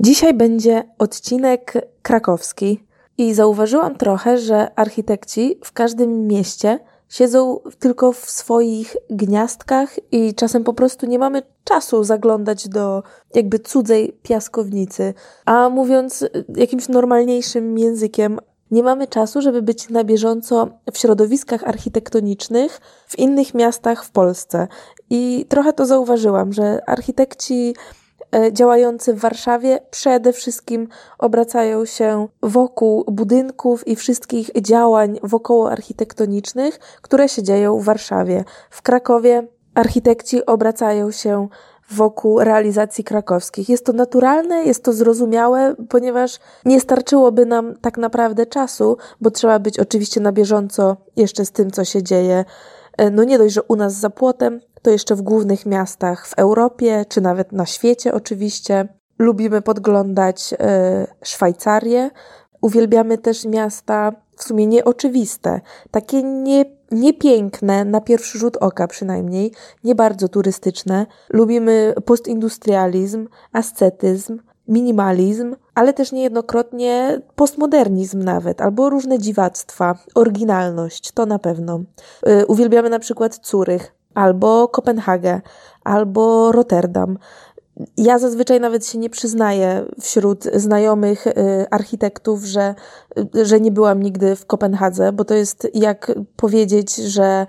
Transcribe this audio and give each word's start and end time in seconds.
Dzisiaj 0.00 0.34
będzie 0.34 0.84
odcinek 0.98 1.72
krakowski 2.02 2.84
i 3.18 3.34
zauważyłam 3.34 3.96
trochę, 3.96 4.38
że 4.38 4.78
architekci 4.78 5.58
w 5.64 5.72
każdym 5.72 6.26
mieście 6.26 6.78
siedzą 7.08 7.60
tylko 7.78 8.12
w 8.12 8.30
swoich 8.30 8.96
gniazdkach 9.10 10.12
i 10.12 10.34
czasem 10.34 10.64
po 10.64 10.74
prostu 10.74 11.06
nie 11.06 11.18
mamy 11.18 11.42
czasu 11.64 12.04
zaglądać 12.04 12.68
do 12.68 13.02
jakby 13.34 13.58
cudzej 13.58 14.18
piaskownicy. 14.22 15.14
A 15.44 15.68
mówiąc 15.68 16.24
jakimś 16.56 16.88
normalniejszym 16.88 17.78
językiem, 17.78 18.38
nie 18.70 18.82
mamy 18.82 19.06
czasu, 19.06 19.42
żeby 19.42 19.62
być 19.62 19.88
na 19.88 20.04
bieżąco 20.04 20.68
w 20.92 20.98
środowiskach 20.98 21.64
architektonicznych 21.64 22.80
w 23.08 23.18
innych 23.18 23.54
miastach 23.54 24.04
w 24.04 24.10
Polsce. 24.10 24.68
I 25.10 25.46
trochę 25.48 25.72
to 25.72 25.86
zauważyłam, 25.86 26.52
że 26.52 26.80
architekci 26.86 27.74
E, 28.32 28.52
działający 28.52 29.14
w 29.14 29.18
Warszawie 29.18 29.78
przede 29.90 30.32
wszystkim 30.32 30.88
obracają 31.18 31.84
się 31.84 32.28
wokół 32.42 33.04
budynków 33.04 33.88
i 33.88 33.96
wszystkich 33.96 34.50
działań 34.60 35.18
wokoło 35.22 35.70
architektonicznych, 35.70 36.78
które 36.78 37.28
się 37.28 37.42
dzieją 37.42 37.78
w 37.78 37.84
Warszawie. 37.84 38.44
W 38.70 38.82
Krakowie 38.82 39.46
architekci 39.74 40.46
obracają 40.46 41.10
się 41.10 41.48
wokół 41.90 42.40
realizacji 42.40 43.04
krakowskich. 43.04 43.68
Jest 43.68 43.86
to 43.86 43.92
naturalne, 43.92 44.64
jest 44.64 44.84
to 44.84 44.92
zrozumiałe, 44.92 45.74
ponieważ 45.88 46.38
nie 46.64 46.80
starczyłoby 46.80 47.46
nam 47.46 47.74
tak 47.76 47.98
naprawdę 47.98 48.46
czasu, 48.46 48.96
bo 49.20 49.30
trzeba 49.30 49.58
być 49.58 49.78
oczywiście 49.78 50.20
na 50.20 50.32
bieżąco 50.32 50.96
jeszcze 51.16 51.44
z 51.44 51.52
tym, 51.52 51.70
co 51.70 51.84
się 51.84 52.02
dzieje. 52.02 52.44
E, 52.98 53.10
no 53.10 53.24
nie 53.24 53.38
dość, 53.38 53.54
że 53.54 53.62
u 53.62 53.76
nas 53.76 53.94
za 53.94 54.10
płotem, 54.10 54.60
to 54.82 54.90
jeszcze 54.90 55.16
w 55.16 55.22
głównych 55.22 55.66
miastach 55.66 56.26
w 56.26 56.34
Europie, 56.34 57.04
czy 57.08 57.20
nawet 57.20 57.52
na 57.52 57.66
świecie 57.66 58.14
oczywiście. 58.14 58.88
Lubimy 59.18 59.62
podglądać 59.62 60.54
e, 60.58 61.06
Szwajcarię. 61.24 62.10
Uwielbiamy 62.60 63.18
też 63.18 63.44
miasta 63.44 64.12
w 64.36 64.42
sumie 64.42 64.66
nieoczywiste, 64.66 65.60
takie 65.90 66.22
nie, 66.22 66.64
niepiękne 66.90 67.84
na 67.84 68.00
pierwszy 68.00 68.38
rzut 68.38 68.56
oka 68.56 68.86
przynajmniej, 68.86 69.52
nie 69.84 69.94
bardzo 69.94 70.28
turystyczne. 70.28 71.06
Lubimy 71.30 71.94
postindustrializm, 72.04 73.28
ascetyzm, 73.52 74.38
minimalizm, 74.68 75.56
ale 75.74 75.92
też 75.92 76.12
niejednokrotnie 76.12 77.20
postmodernizm 77.34 78.22
nawet, 78.22 78.60
albo 78.60 78.90
różne 78.90 79.18
dziwactwa, 79.18 79.94
oryginalność, 80.14 81.12
to 81.12 81.26
na 81.26 81.38
pewno. 81.38 81.80
E, 82.22 82.46
uwielbiamy 82.46 82.90
na 82.90 82.98
przykład 82.98 83.36
Curych, 83.36 83.94
albo 84.14 84.68
Kopenhagę, 84.68 85.40
albo 85.84 86.52
Rotterdam. 86.52 87.18
Ja 87.96 88.18
zazwyczaj 88.18 88.60
nawet 88.60 88.86
się 88.86 88.98
nie 88.98 89.10
przyznaję 89.10 89.84
wśród 90.00 90.44
znajomych 90.44 91.26
y, 91.26 91.32
architektów, 91.70 92.44
że, 92.44 92.74
y, 93.36 93.46
że 93.46 93.60
nie 93.60 93.70
byłam 93.70 94.02
nigdy 94.02 94.36
w 94.36 94.46
Kopenhadze, 94.46 95.12
bo 95.12 95.24
to 95.24 95.34
jest 95.34 95.68
jak 95.74 96.12
powiedzieć, 96.36 96.96
że 96.96 97.46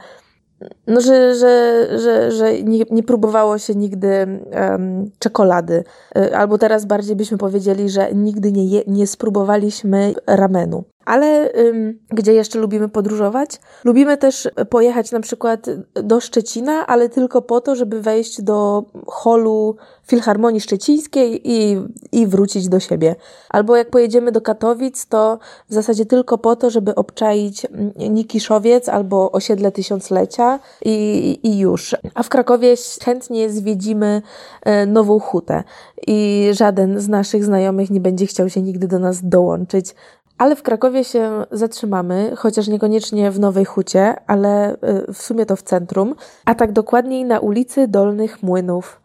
no, 0.87 1.01
że, 1.01 1.35
że, 1.35 1.87
że, 1.99 2.31
że 2.31 2.63
nie, 2.63 2.83
nie 2.91 3.03
próbowało 3.03 3.57
się 3.57 3.75
nigdy 3.75 4.41
um, 4.53 5.11
czekolady. 5.19 5.83
Y, 6.17 6.35
albo 6.35 6.57
teraz 6.57 6.85
bardziej 6.85 7.15
byśmy 7.15 7.37
powiedzieli, 7.37 7.89
że 7.89 8.13
nigdy 8.13 8.51
nie, 8.51 8.65
je, 8.65 8.81
nie 8.87 9.07
spróbowaliśmy 9.07 10.13
ramenu. 10.27 10.83
Ale 11.11 11.53
ym, 11.53 11.99
gdzie 12.09 12.33
jeszcze 12.33 12.59
lubimy 12.59 12.89
podróżować? 12.89 13.49
Lubimy 13.83 14.17
też 14.17 14.49
pojechać 14.69 15.11
na 15.11 15.19
przykład 15.19 15.65
do 15.93 16.19
Szczecina, 16.19 16.87
ale 16.87 17.09
tylko 17.09 17.41
po 17.41 17.61
to, 17.61 17.75
żeby 17.75 18.01
wejść 18.01 18.41
do 18.41 18.83
holu 19.07 19.75
Filharmonii 20.07 20.61
Szczecińskiej 20.61 21.41
i, 21.43 21.81
i 22.11 22.27
wrócić 22.27 22.69
do 22.69 22.79
siebie. 22.79 23.15
Albo 23.49 23.75
jak 23.75 23.89
pojedziemy 23.89 24.31
do 24.31 24.41
Katowic, 24.41 25.05
to 25.05 25.39
w 25.69 25.73
zasadzie 25.73 26.05
tylko 26.05 26.37
po 26.37 26.55
to, 26.55 26.69
żeby 26.69 26.95
obczaić 26.95 27.67
Nikiszowiec 28.09 28.89
albo 28.89 29.31
osiedle 29.31 29.71
tysiąclecia 29.71 30.59
i, 30.85 31.39
i 31.43 31.59
już. 31.59 31.95
A 32.13 32.23
w 32.23 32.29
Krakowie 32.29 32.75
chętnie 33.03 33.49
zwiedzimy 33.49 34.21
e, 34.61 34.85
Nową 34.85 35.19
Hutę 35.19 35.63
i 36.07 36.49
żaden 36.51 36.99
z 36.99 37.07
naszych 37.07 37.45
znajomych 37.45 37.89
nie 37.89 37.99
będzie 37.99 38.25
chciał 38.25 38.49
się 38.49 38.61
nigdy 38.61 38.87
do 38.87 38.99
nas 38.99 39.19
dołączyć, 39.29 39.95
ale 40.41 40.55
w 40.55 40.63
Krakowie 40.63 41.03
się 41.03 41.45
zatrzymamy, 41.51 42.31
chociaż 42.37 42.67
niekoniecznie 42.67 43.31
w 43.31 43.39
Nowej 43.39 43.65
Hucie, 43.65 44.15
ale 44.27 44.73
y, 44.73 44.77
w 45.13 45.21
sumie 45.21 45.45
to 45.45 45.55
w 45.55 45.61
centrum, 45.61 46.15
a 46.45 46.55
tak 46.55 46.71
dokładniej 46.71 47.25
na 47.25 47.39
ulicy 47.39 47.87
Dolnych 47.87 48.43
Młynów. 48.43 49.01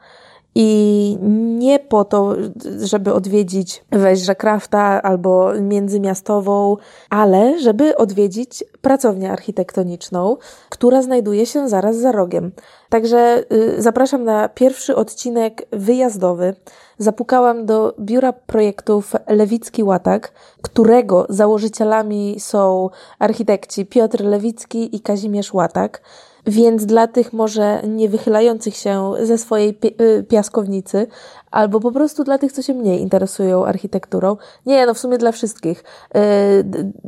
I 0.55 1.19
nie 1.67 1.79
po 1.79 2.05
to, 2.05 2.35
żeby 2.81 3.15
odwiedzić 3.15 3.85
Weźrze 3.91 4.35
Krafta 4.35 5.03
albo 5.03 5.53
międzymiastową, 5.61 6.77
ale 7.11 7.59
żeby 7.59 7.97
odwiedzić 7.97 8.65
pracownię 8.81 9.33
architektoniczną, 9.33 10.37
która 10.69 11.03
znajduje 11.03 11.47
się 11.47 11.69
zaraz 11.69 11.97
za 11.97 12.13
rogiem. 12.13 12.53
Także 12.89 13.45
y, 13.53 13.83
zapraszam 13.83 14.25
na 14.25 14.49
pierwszy 14.49 14.97
odcinek 14.97 15.67
wyjazdowy. 15.71 16.55
Zapukałam 16.99 17.67
do 17.67 17.95
biura 18.01 18.33
projektów 18.33 19.13
Lewicki 19.29 19.83
Łatak, 19.83 20.33
którego 20.63 21.27
założycielami 21.29 22.41
są 22.41 22.91
architekci 23.19 23.87
Piotr 23.87 24.25
Lewicki 24.25 24.97
i 24.97 25.01
Kazimierz 25.01 25.55
Łatak. 25.55 26.01
Więc 26.47 26.87
dla 26.87 27.07
tych 27.07 27.33
może 27.33 27.83
nie 27.89 28.09
wychylających 28.09 28.77
się 28.77 29.13
ze 29.23 29.39
swojej 29.39 29.79
y, 30.01 30.25
piaskownicy, 30.29 31.07
albo 31.57 31.81
po 31.81 31.93
prostu 31.93 32.25
dla 32.25 32.39
tych, 32.39 32.53
co 32.53 32.63
się 32.63 32.75
mniej 32.75 33.01
interesują 33.01 33.67
architekturą. 33.67 34.37
Nie, 34.67 34.87
no 34.87 34.95
w 34.95 34.99
sumie 34.99 35.19
dla 35.19 35.33
wszystkich. 35.33 35.85
Y, 36.17 36.21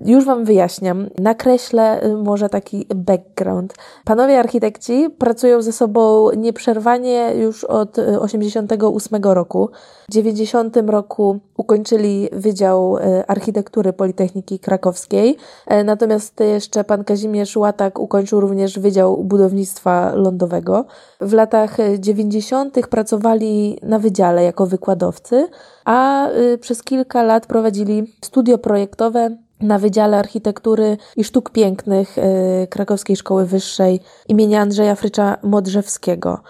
już 0.04 0.24
Wam 0.24 0.44
wyjaśniam. 0.44 1.08
Nakreślę 1.18 2.04
y, 2.04 2.16
może 2.16 2.48
taki 2.48 2.86
background. 2.94 3.74
Panowie 4.04 4.38
architekci 4.38 5.10
pracują 5.18 5.62
ze 5.62 5.72
sobą 5.72 6.30
nieprzerwanie 6.36 7.32
już 7.34 7.64
od 7.64 7.98
88 7.98 9.22
roku. 9.22 9.70
W 10.08 10.12
90 10.12 10.76
roku 10.86 11.38
ukończyli 11.56 12.28
Wydział 12.32 12.96
Architektury 13.26 13.92
Politechniki 13.92 14.58
Krakowskiej, 14.58 15.36
natomiast 15.84 16.40
jeszcze 16.40 16.84
pan 16.84 17.04
Kazimierz 17.04 17.56
Łatak 17.56 17.98
ukończył 17.98 18.40
również 18.40 18.78
Wydział 18.78 19.24
budownictwa 19.24 20.12
lądowego. 20.14 20.84
W 21.20 21.32
latach 21.32 21.76
90. 21.98 22.86
pracowali 22.86 23.78
na 23.82 23.98
wydziale 23.98 24.37
jako 24.40 24.66
wykładowcy, 24.66 25.48
a 25.84 26.28
y, 26.30 26.58
przez 26.58 26.82
kilka 26.82 27.22
lat 27.22 27.46
prowadzili 27.46 28.14
studio 28.24 28.58
projektowe 28.58 29.36
na 29.60 29.78
Wydziale 29.78 30.18
Architektury 30.18 30.96
i 31.16 31.24
Sztuk 31.24 31.50
Pięknych 31.50 32.18
y, 32.18 32.66
Krakowskiej 32.70 33.16
Szkoły 33.16 33.46
Wyższej 33.46 34.00
imienia 34.28 34.60
Andrzeja 34.60 34.94
Frycza 34.94 35.36
Modrzewskiego. 35.42 36.40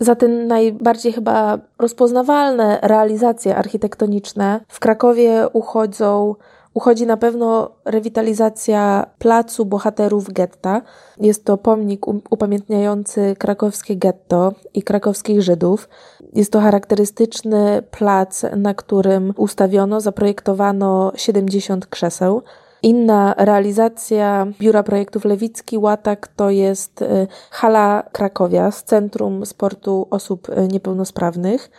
Za 0.00 0.14
te 0.14 0.28
najbardziej 0.28 1.12
chyba 1.12 1.58
rozpoznawalne 1.78 2.78
realizacje 2.82 3.56
architektoniczne 3.56 4.60
w 4.68 4.80
Krakowie 4.80 5.48
uchodzą 5.52 6.34
uchodzi 6.74 7.06
na 7.06 7.16
pewno 7.16 7.70
rewitalizacja 7.84 9.06
placu 9.18 9.64
bohaterów 9.64 10.32
getta. 10.32 10.82
Jest 11.20 11.44
to 11.44 11.56
pomnik 11.56 12.06
upamiętniający 12.30 13.36
krakowskie 13.38 13.96
getto 13.96 14.52
i 14.74 14.82
krakowskich 14.82 15.42
Żydów. 15.42 15.88
Jest 16.32 16.52
to 16.52 16.60
charakterystyczny 16.60 17.82
plac, 17.90 18.42
na 18.56 18.74
którym 18.74 19.34
ustawiono, 19.36 20.00
zaprojektowano 20.00 21.12
70 21.16 21.86
krzeseł. 21.86 22.42
Inna 22.82 23.34
realizacja 23.38 24.46
Biura 24.60 24.82
Projektów 24.82 25.24
Lewicki 25.24 25.78
Łatak 25.78 26.28
to 26.28 26.50
jest 26.50 27.02
y, 27.02 27.26
hala 27.50 28.02
Krakowia 28.12 28.70
z 28.70 28.84
Centrum 28.84 29.46
Sportu 29.46 30.06
Osób 30.10 30.48
Niepełnosprawnych. 30.72 31.70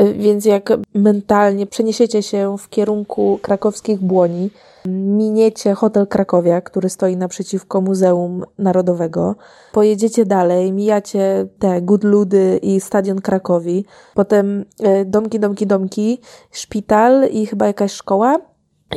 Y, 0.00 0.14
więc 0.14 0.44
jak 0.44 0.72
mentalnie 0.94 1.66
przeniesiecie 1.66 2.22
się 2.22 2.58
w 2.58 2.68
kierunku 2.68 3.38
krakowskich 3.42 4.00
błoni, 4.00 4.50
miniecie 4.86 5.74
hotel 5.74 6.06
Krakowia, 6.06 6.60
który 6.60 6.88
stoi 6.88 7.16
naprzeciwko 7.16 7.80
Muzeum 7.80 8.44
Narodowego, 8.58 9.34
pojedziecie 9.72 10.24
dalej, 10.24 10.72
mijacie 10.72 11.46
te 11.58 11.82
Gudludy 11.82 12.58
i 12.62 12.80
Stadion 12.80 13.20
Krakowi, 13.20 13.84
potem 14.14 14.60
y, 14.60 15.04
domki, 15.04 15.40
domki, 15.40 15.66
domki, 15.66 16.20
szpital 16.50 17.28
i 17.30 17.46
chyba 17.46 17.66
jakaś 17.66 17.92
szkoła. 17.92 18.36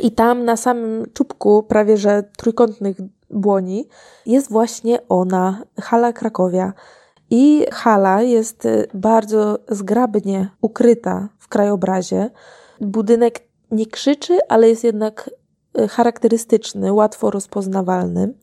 I 0.02 0.12
tam 0.12 0.44
na 0.44 0.56
samym 0.56 1.06
czubku, 1.12 1.62
prawie 1.62 1.96
że 1.96 2.22
trójkątnych 2.36 2.96
błoni, 3.30 3.88
jest 4.26 4.50
właśnie 4.50 4.98
ona, 5.08 5.62
hala 5.80 6.12
Krakowia. 6.12 6.72
I 7.30 7.66
hala 7.72 8.22
jest 8.22 8.64
y, 8.64 8.88
bardzo 8.94 9.58
zgrabnie 9.68 10.50
ukryta 10.60 11.28
w 11.38 11.48
krajobrazie. 11.48 12.30
Budynek 12.80 13.40
nie 13.70 13.86
krzyczy, 13.86 14.38
ale 14.48 14.68
jest 14.68 14.84
jednak 14.84 15.30
y, 15.80 15.88
charakterystyczny, 15.88 16.92
łatwo 16.92 17.30
rozpoznawalny. 17.30 18.34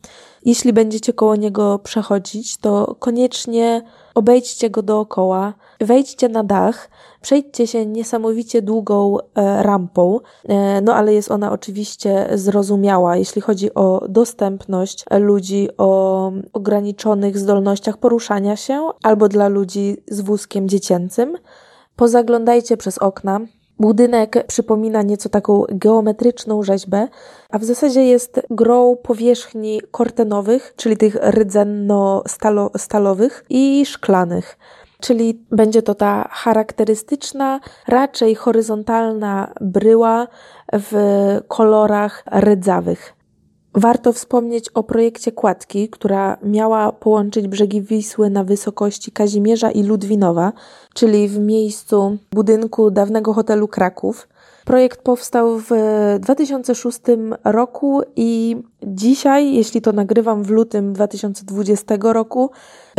Jeśli 0.46 0.74
będziecie 0.74 1.14
koło 1.14 1.36
niego 1.36 1.80
przechodzić, 1.80 2.58
to 2.58 2.96
koniecznie 3.00 3.82
obejdźcie 4.16 4.70
go 4.70 4.82
dookoła, 4.82 5.54
wejdźcie 5.82 6.30
na 6.30 6.44
dach, 6.44 6.90
przejdźcie 7.24 7.68
się 7.68 7.86
niesamowicie 7.86 8.62
długą 8.62 9.18
e, 9.18 9.64
rampą, 9.64 10.20
e, 10.50 10.81
no 10.81 10.96
ale 10.96 11.14
jest 11.14 11.31
ona 11.31 11.52
oczywiście 11.52 12.30
zrozumiała, 12.34 13.18
jeśli 13.18 13.42
chodzi 13.42 13.74
o 13.74 14.06
dostępność 14.10 15.06
ludzi 15.20 15.70
o 15.78 16.31
ograniczonych 16.54 17.38
zdolnościach 17.38 17.98
poruszania 17.98 18.56
się 18.56 18.90
albo 19.04 19.30
dla 19.30 19.48
ludzi 19.48 19.98
z 20.08 20.22
wózkiem 20.22 20.70
dziecięcym. 20.70 21.38
Pozaglądajcie 21.96 22.78
przez 22.78 22.98
okna, 22.98 23.40
Budynek 23.80 24.48
przypomina 24.48 25.02
nieco 25.02 25.30
taką 25.30 25.64
geometryczną 25.70 26.64
rzeźbę, 26.64 27.08
a 27.50 27.60
w 27.60 27.64
zasadzie 27.64 28.04
jest 28.04 28.42
grą 28.50 28.98
powierzchni 29.04 29.81
kortenowych, 29.92 30.74
czyli 30.75 30.98
tych 30.98 31.16
rdzenno-stalowych 31.16 33.46
i 33.50 33.86
szklanych. 33.86 34.58
Czyli 35.04 35.46
będzie 35.52 35.82
to 35.82 35.96
ta 35.96 36.28
charakterystyczna, 36.32 37.60
raczej 37.88 38.36
horyzontalna 38.36 39.54
bryła 39.62 40.28
w 40.74 40.94
kolorach 41.48 42.24
rdzawych. 42.40 43.14
Warto 43.76 44.14
wspomnieć 44.14 44.70
o 44.70 44.84
projekcie 44.84 45.32
Kładki, 45.32 45.90
która 45.90 46.38
miała 46.44 46.92
połączyć 46.92 47.48
brzegi 47.48 47.82
Wisły 47.82 48.30
na 48.30 48.44
wysokości 48.44 49.12
Kazimierza 49.12 49.72
i 49.72 49.84
Ludwinowa, 49.84 50.54
czyli 50.94 51.28
w 51.28 51.40
miejscu 51.40 52.18
budynku 52.32 52.92
dawnego 52.92 53.34
hotelu 53.34 53.68
Kraków. 53.68 54.28
Projekt 54.65 55.01
powstał 55.01 55.60
w 55.60 55.71
2006 56.19 57.00
roku 57.44 58.01
i 58.15 58.57
dzisiaj, 58.83 59.54
jeśli 59.54 59.81
to 59.81 59.92
nagrywam 59.92 60.44
w 60.44 60.50
lutym 60.50 60.94
2020 60.94 61.95
roku, 62.01 62.51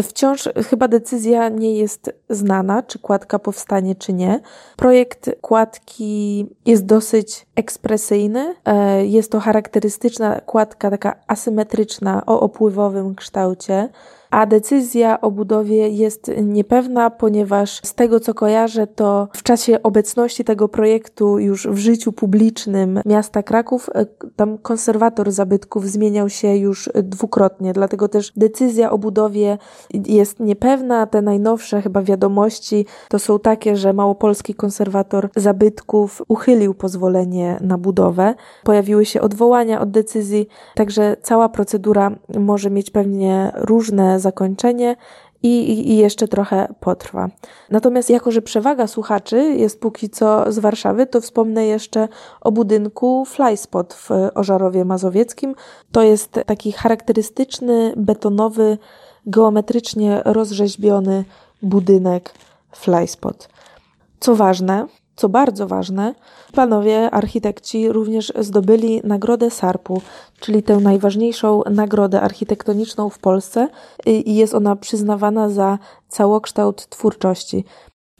wciąż 0.02 0.48
chyba 0.70 0.88
decyzja 0.88 1.48
nie 1.48 1.76
jest 1.76 2.12
znana, 2.30 2.82
czy 2.82 2.98
kładka 2.98 3.38
powstanie, 3.38 3.94
czy 3.94 4.12
nie. 4.12 4.40
Projekt 4.76 5.30
kładki 5.40 6.46
jest 6.66 6.86
dosyć 6.86 7.46
ekspresyjny. 7.56 8.54
E, 8.64 9.06
jest 9.06 9.32
to 9.32 9.40
charakterystyczna 9.40 10.40
kładka, 10.40 10.90
taka 10.90 11.14
asymetryczna, 11.26 12.26
o 12.26 12.40
opływowym 12.40 13.14
kształcie 13.14 13.88
a 14.34 14.46
decyzja 14.46 15.20
o 15.20 15.30
budowie 15.30 15.88
jest 15.88 16.30
niepewna, 16.42 17.10
ponieważ 17.10 17.80
z 17.84 17.94
tego 17.94 18.20
co 18.20 18.34
kojarzę, 18.34 18.86
to 18.86 19.28
w 19.32 19.42
czasie 19.42 19.82
obecności 19.82 20.44
tego 20.44 20.68
projektu 20.68 21.38
już 21.38 21.68
w 21.68 21.76
życiu 21.76 22.12
publicznym 22.12 23.00
miasta 23.06 23.42
Kraków, 23.42 23.90
e, 23.94 24.06
tam 24.36 24.58
konserwator 24.58 25.32
zabytków 25.32 25.86
zmieniał 25.88 26.28
się 26.28 26.56
już 26.56 26.90
dwukrotnie, 26.94 27.72
dlatego 27.72 28.08
też 28.08 28.32
decyzja 28.36 28.90
o 28.90 28.98
budowie 28.98 29.58
jest 30.06 30.40
niepewna. 30.40 31.06
Te 31.06 31.22
najnowsze 31.22 31.82
chyba 31.82 32.02
wiadomości 32.02 32.86
to 33.08 33.18
są 33.18 33.38
takie, 33.38 33.76
że 33.76 33.92
małopolski 33.92 34.54
konserwator 34.54 35.30
zabytków 35.36 36.22
uchylił 36.28 36.74
pozwolenie 36.74 37.58
na 37.60 37.78
budowę. 37.78 38.34
Pojawiły 38.64 39.04
się 39.04 39.20
odwołania 39.20 39.80
od 39.80 39.90
decyzji, 39.90 40.48
także 40.74 41.16
cała 41.22 41.48
procedura 41.48 42.10
może 42.38 42.70
mieć 42.70 42.90
pewnie 42.90 43.52
różne 43.54 44.20
zakończenie 44.24 44.96
i, 45.42 45.90
i, 45.90 45.96
jeszcze 45.96 46.28
trochę 46.28 46.74
potrwa. 46.80 47.28
Natomiast 47.70 48.10
jako, 48.10 48.30
że 48.30 48.42
przewaga 48.42 48.86
słuchaczy 48.86 49.36
jest 49.36 49.80
póki 49.80 50.10
co 50.10 50.52
z 50.52 50.58
Warszawy, 50.58 51.06
to 51.06 51.20
wspomnę 51.20 51.66
jeszcze 51.66 52.08
o 52.40 52.52
budynku 52.52 53.24
Flyspot 53.24 53.94
w 53.94 54.10
Ożarowie 54.34 54.84
Mazowieckim. 54.84 55.54
To 55.92 56.02
jest 56.02 56.32
taki 56.46 56.72
charakterystyczny, 56.72 57.94
betonowy, 57.96 58.78
geometrycznie 59.26 60.22
rozrzeźbiony 60.24 61.24
budynek 61.62 62.34
Flyspot. 62.72 63.48
Co 64.20 64.34
ważne, 64.34 64.86
co 65.16 65.28
bardzo 65.28 65.66
ważne, 65.66 66.14
panowie 66.54 67.10
architekci 67.10 67.92
również 67.92 68.32
zdobyli 68.40 69.00
Nagrodę 69.04 69.50
Sarpu, 69.50 70.02
czyli 70.40 70.62
tę 70.62 70.76
najważniejszą 70.76 71.62
nagrodę 71.70 72.20
architektoniczną 72.20 73.10
w 73.10 73.18
Polsce 73.18 73.68
i 74.06 74.34
jest 74.34 74.54
ona 74.54 74.76
przyznawana 74.76 75.48
za 75.48 75.78
całokształt 76.08 76.86
twórczości. 76.88 77.64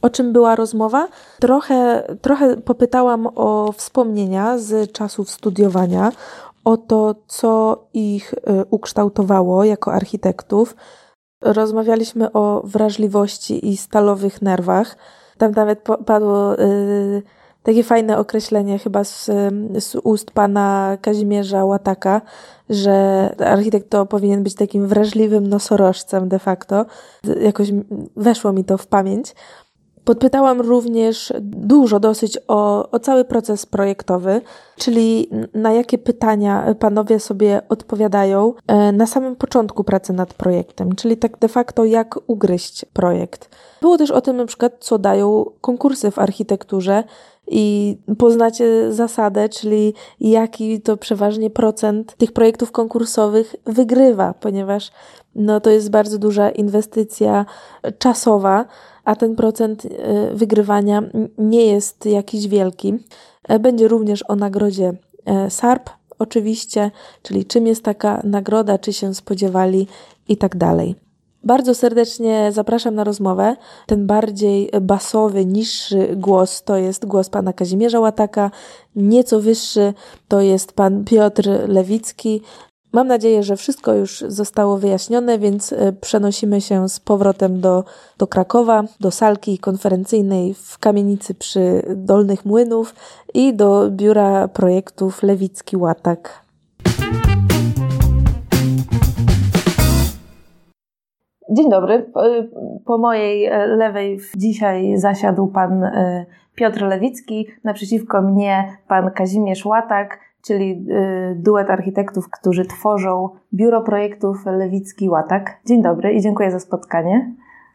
O 0.01 0.09
czym 0.09 0.33
była 0.33 0.55
rozmowa? 0.55 1.07
Trochę, 1.39 2.07
trochę 2.21 2.57
popytałam 2.57 3.27
o 3.35 3.71
wspomnienia 3.71 4.57
z 4.57 4.91
czasów 4.91 5.29
studiowania, 5.29 6.11
o 6.63 6.77
to, 6.77 7.15
co 7.27 7.83
ich 7.93 8.33
y, 8.33 8.37
ukształtowało 8.69 9.63
jako 9.63 9.93
architektów. 9.93 10.75
Rozmawialiśmy 11.41 12.31
o 12.31 12.61
wrażliwości 12.65 13.69
i 13.69 13.77
stalowych 13.77 14.41
nerwach 14.41 14.97
tam 15.37 15.51
nawet 15.51 15.79
padło 16.05 16.59
y, 16.59 17.23
takie 17.63 17.83
fajne 17.83 18.17
określenie 18.17 18.79
chyba 18.79 19.03
z, 19.03 19.25
z 19.79 19.95
ust 20.03 20.31
pana 20.31 20.97
Kazimierza 21.01 21.65
Łataka, 21.65 22.21
że 22.69 23.29
architekt 23.39 23.89
to 23.89 24.05
powinien 24.05 24.43
być 24.43 24.55
takim 24.55 24.87
wrażliwym 24.87 25.47
nosorożcem 25.47 26.29
de 26.29 26.39
facto. 26.39 26.85
Jakoś 27.41 27.69
weszło 28.15 28.53
mi 28.53 28.65
to 28.65 28.77
w 28.77 28.87
pamięć. 28.87 29.35
Podpytałam 30.05 30.61
również 30.61 31.33
dużo 31.41 31.99
dosyć 31.99 32.37
o, 32.47 32.91
o 32.91 32.99
cały 32.99 33.25
proces 33.25 33.65
projektowy, 33.65 34.41
czyli 34.77 35.29
na 35.53 35.73
jakie 35.73 35.97
pytania 35.97 36.75
panowie 36.79 37.19
sobie 37.19 37.61
odpowiadają 37.69 38.53
e, 38.67 38.91
na 38.91 39.07
samym 39.07 39.35
początku 39.35 39.83
pracy 39.83 40.13
nad 40.13 40.33
projektem, 40.33 40.95
czyli 40.95 41.17
tak 41.17 41.39
de 41.39 41.47
facto 41.47 41.85
jak 41.85 42.19
ugryźć 42.27 42.85
projekt. 42.85 43.49
Było 43.81 43.97
też 43.97 44.11
o 44.11 44.21
tym 44.21 44.37
na 44.37 44.45
przykład, 44.45 44.73
co 44.79 44.97
dają 44.97 45.45
konkursy 45.61 46.11
w 46.11 46.19
architekturze 46.19 47.03
i 47.47 47.97
poznacie 48.17 48.93
zasadę, 48.93 49.49
czyli 49.49 49.93
jaki 50.19 50.81
to 50.81 50.97
przeważnie 50.97 51.49
procent 51.49 52.15
tych 52.15 52.31
projektów 52.31 52.71
konkursowych 52.71 53.55
wygrywa, 53.65 54.33
ponieważ 54.33 54.91
no, 55.35 55.59
to 55.59 55.69
jest 55.69 55.89
bardzo 55.89 56.17
duża 56.17 56.49
inwestycja 56.49 57.45
czasowa, 57.99 58.65
a 59.05 59.15
ten 59.15 59.35
procent 59.35 59.85
y, 59.85 59.89
wygrywania 60.33 61.03
nie 61.37 61.65
jest 61.65 62.05
jakiś 62.05 62.47
wielki. 62.47 62.93
E, 63.47 63.59
będzie 63.59 63.87
również 63.87 64.23
o 64.27 64.35
nagrodzie 64.35 64.93
e, 65.25 65.49
SARP, 65.49 65.89
oczywiście, 66.19 66.91
czyli 67.21 67.45
czym 67.45 67.67
jest 67.67 67.83
taka 67.83 68.21
nagroda, 68.23 68.77
czy 68.77 68.93
się 68.93 69.15
spodziewali 69.15 69.87
i 70.27 70.37
tak 70.37 70.57
dalej. 70.57 70.95
Bardzo 71.43 71.75
serdecznie 71.75 72.51
zapraszam 72.51 72.95
na 72.95 73.03
rozmowę. 73.03 73.55
Ten 73.85 74.07
bardziej 74.07 74.69
basowy, 74.81 75.45
niższy 75.45 76.07
głos 76.15 76.63
to 76.63 76.77
jest 76.77 77.05
głos 77.05 77.29
pana 77.29 77.53
Kazimierza 77.53 77.99
Łataka, 77.99 78.51
nieco 78.95 79.39
wyższy 79.39 79.93
to 80.27 80.41
jest 80.41 80.73
pan 80.73 81.05
Piotr 81.05 81.49
Lewicki, 81.67 82.41
Mam 82.95 83.07
nadzieję, 83.07 83.43
że 83.43 83.55
wszystko 83.55 83.93
już 83.93 84.19
zostało 84.19 84.77
wyjaśnione, 84.77 85.39
więc 85.39 85.73
e, 85.73 85.93
przenosimy 86.01 86.61
się 86.61 86.89
z 86.89 86.99
powrotem 86.99 87.61
do, 87.61 87.83
do 88.17 88.27
Krakowa, 88.27 88.83
do 88.99 89.11
salki 89.11 89.59
konferencyjnej 89.59 90.53
w 90.53 90.79
kamienicy 90.79 91.35
przy 91.35 91.81
Dolnych 91.95 92.45
Młynów 92.45 92.95
i 93.33 93.53
do 93.53 93.89
biura 93.89 94.47
projektów 94.47 95.23
Lewicki 95.23 95.77
Łatak. 95.77 96.45
Dzień 101.51 101.69
dobry. 101.69 102.11
Po 102.85 102.97
mojej 102.97 103.45
e, 103.45 103.67
lewej 103.67 104.19
dzisiaj 104.37 104.97
zasiadł 104.97 105.47
pan 105.47 105.83
e, 105.83 106.25
Piotr 106.55 106.81
Lewicki, 106.81 107.47
naprzeciwko 107.63 108.21
mnie 108.21 108.77
pan 108.87 109.11
Kazimierz 109.11 109.65
Łatak, 109.65 110.19
czyli 110.45 110.85
y, 111.31 111.35
duet 111.35 111.69
architektów, 111.69 112.29
którzy 112.29 112.65
tworzą 112.65 113.29
biuro 113.53 113.81
projektów 113.81 114.45
Lewicki 114.45 115.09
Łatak. 115.09 115.59
Dzień 115.65 115.81
dobry 115.81 116.13
i 116.13 116.21
dziękuję 116.21 116.51
za 116.51 116.59
spotkanie. 116.59 117.33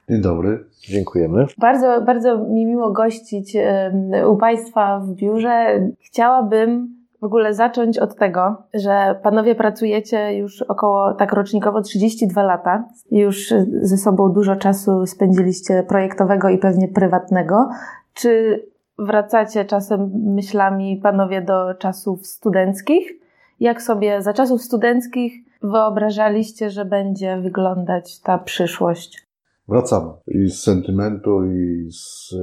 Dzień 0.09 0.23
dobry, 0.23 0.65
dziękujemy. 0.81 1.47
Bardzo, 1.59 2.03
bardzo 2.03 2.39
mi 2.39 2.67
miło 2.67 2.91
gościć 2.91 3.57
y, 3.57 4.29
u 4.29 4.37
Państwa 4.37 5.01
w 5.01 5.15
biurze. 5.15 5.81
Chciałabym 6.01 7.01
w 7.21 7.25
ogóle 7.25 7.55
zacząć 7.55 7.99
od 7.99 8.17
tego, 8.17 8.63
że 8.75 9.21
panowie 9.23 9.55
pracujecie 9.55 10.37
już 10.37 10.63
około 10.63 11.15
tak 11.15 11.33
rocznikowo 11.33 11.83
32 11.83 12.43
lata. 12.43 12.85
Już 13.11 13.55
ze 13.83 13.97
sobą 13.97 14.33
dużo 14.33 14.57
czasu 14.57 15.07
spędziliście 15.07 15.85
projektowego 15.89 16.49
i 16.49 16.59
pewnie 16.59 16.89
prywatnego. 16.89 17.69
Czy 18.15 18.63
wracacie 19.07 19.65
czasem 19.65 20.11
myślami, 20.35 21.01
panowie, 21.03 21.43
do 21.43 21.75
czasów 21.75 22.27
studenckich. 22.27 23.13
Jak 23.61 23.83
sobie 23.83 24.23
za 24.23 24.33
czasów 24.33 24.63
studenckich 24.63 25.33
wyobrażaliście, 25.63 26.71
że 26.71 26.85
będzie 26.85 27.41
wyglądać 27.41 28.21
ta 28.21 28.39
przyszłość? 28.39 29.27
Wracamy 29.69 30.13
i 30.27 30.49
z 30.49 30.63
sentymentu, 30.63 31.45
i 31.45 31.89
z, 31.91 32.35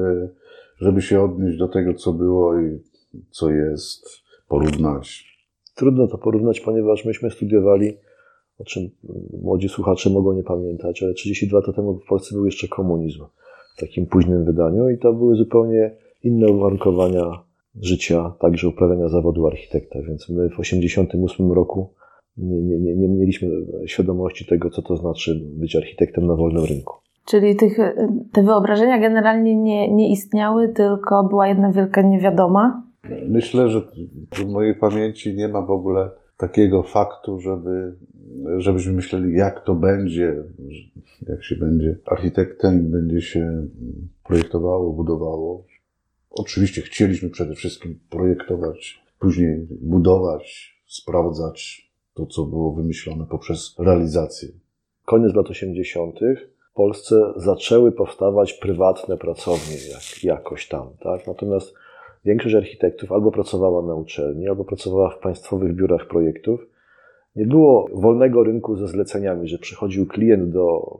żeby 0.78 1.02
się 1.02 1.22
odnieść 1.22 1.58
do 1.58 1.68
tego, 1.68 1.94
co 1.94 2.14
było 2.14 2.60
i 2.60 2.84
co 3.30 3.50
jest, 3.50 4.06
porównać. 4.48 5.26
Trudno 5.76 6.08
to 6.08 6.18
porównać, 6.18 6.60
ponieważ 6.60 7.06
myśmy 7.06 7.32
studiowali, 7.32 7.98
o 8.60 8.64
czym 8.64 8.90
młodzi 9.42 9.70
słuchacze 9.70 10.10
mogą 10.10 10.34
nie 10.34 10.44
pamiętać, 10.44 11.04
ale 11.04 11.14
32 11.14 11.60
lata 11.60 11.74
temu 11.74 12.00
w 12.00 12.06
Polsce 12.06 12.36
był 12.36 12.46
jeszcze 12.46 12.68
komunizm 12.68 13.26
w 13.76 13.80
takim 13.80 14.06
późnym 14.06 14.46
wydaniu 14.46 14.90
i 14.90 14.98
to 14.98 15.14
były 15.14 15.36
zupełnie 15.36 15.96
inne 16.28 16.48
uwarunkowania 16.48 17.44
życia, 17.82 18.34
także 18.40 18.68
uprawiania 18.68 19.10
zawodu 19.10 19.48
architekta. 19.48 20.00
Więc 20.02 20.30
my 20.30 20.50
w 20.50 20.58
1988 20.58 21.52
roku 21.52 21.90
nie, 22.38 22.62
nie, 22.62 22.80
nie, 22.80 22.96
nie 22.96 23.08
mieliśmy 23.08 23.50
świadomości 23.86 24.46
tego, 24.46 24.70
co 24.70 24.82
to 24.82 24.98
znaczy 24.98 25.42
być 25.44 25.76
architektem 25.76 26.28
na 26.28 26.36
wolnym 26.36 26.64
rynku. 26.64 26.96
Czyli 27.26 27.56
tych, 27.56 27.78
te 28.32 28.44
wyobrażenia 28.44 29.00
generalnie 29.00 29.56
nie, 29.56 29.94
nie 29.94 30.12
istniały, 30.12 30.70
tylko 30.70 31.24
była 31.24 31.48
jedna 31.48 31.72
wielka 31.72 32.02
niewiadoma. 32.02 32.84
Myślę, 33.28 33.70
że 33.70 33.82
w 34.34 34.46
mojej 34.46 34.76
pamięci 34.76 35.36
nie 35.36 35.48
ma 35.48 35.62
w 35.62 35.72
ogóle 35.72 36.10
takiego 36.38 36.84
faktu, 36.84 37.40
żeby, 37.40 37.96
żebyśmy 38.58 38.94
myśleli, 38.94 39.34
jak 39.34 39.66
to 39.66 39.76
będzie, 39.76 40.36
jak 41.28 41.44
się 41.44 41.56
będzie 41.56 41.96
architektem, 42.06 42.92
będzie 42.92 43.22
się 43.22 43.68
projektowało, 44.24 44.94
budowało. 44.94 45.64
Oczywiście 46.38 46.82
chcieliśmy 46.82 47.30
przede 47.30 47.56
wszystkim 47.56 48.00
projektować, 48.10 49.04
później 49.20 49.68
budować, 49.82 50.76
sprawdzać 50.88 51.88
to, 52.14 52.26
co 52.26 52.46
było 52.46 52.74
wymyślone 52.74 53.26
poprzez 53.30 53.76
realizację. 53.80 54.50
Koniec 55.06 55.36
lat 55.36 55.50
80. 55.50 56.20
w 56.72 56.74
Polsce 56.74 57.34
zaczęły 57.36 57.92
powstawać 57.92 58.54
prywatne 58.54 59.18
pracownie 59.18 59.76
jak, 59.92 60.24
jakoś 60.24 60.68
tam, 60.68 60.90
tak? 61.00 61.28
Natomiast 61.28 61.74
większość 62.26 62.56
architektów 62.56 63.12
albo 63.12 63.32
pracowała 63.32 63.88
na 63.88 63.96
uczelni, 63.96 64.48
albo 64.48 64.66
pracowała 64.66 65.10
w 65.10 65.20
państwowych 65.20 65.76
biurach 65.76 66.08
projektów. 66.08 66.68
Nie 67.36 67.46
było 67.46 67.90
wolnego 67.94 68.44
rynku 68.44 68.76
ze 68.76 68.88
zleceniami, 68.88 69.48
że 69.48 69.58
przychodził 69.58 70.08
klient 70.08 70.50
do 70.50 70.98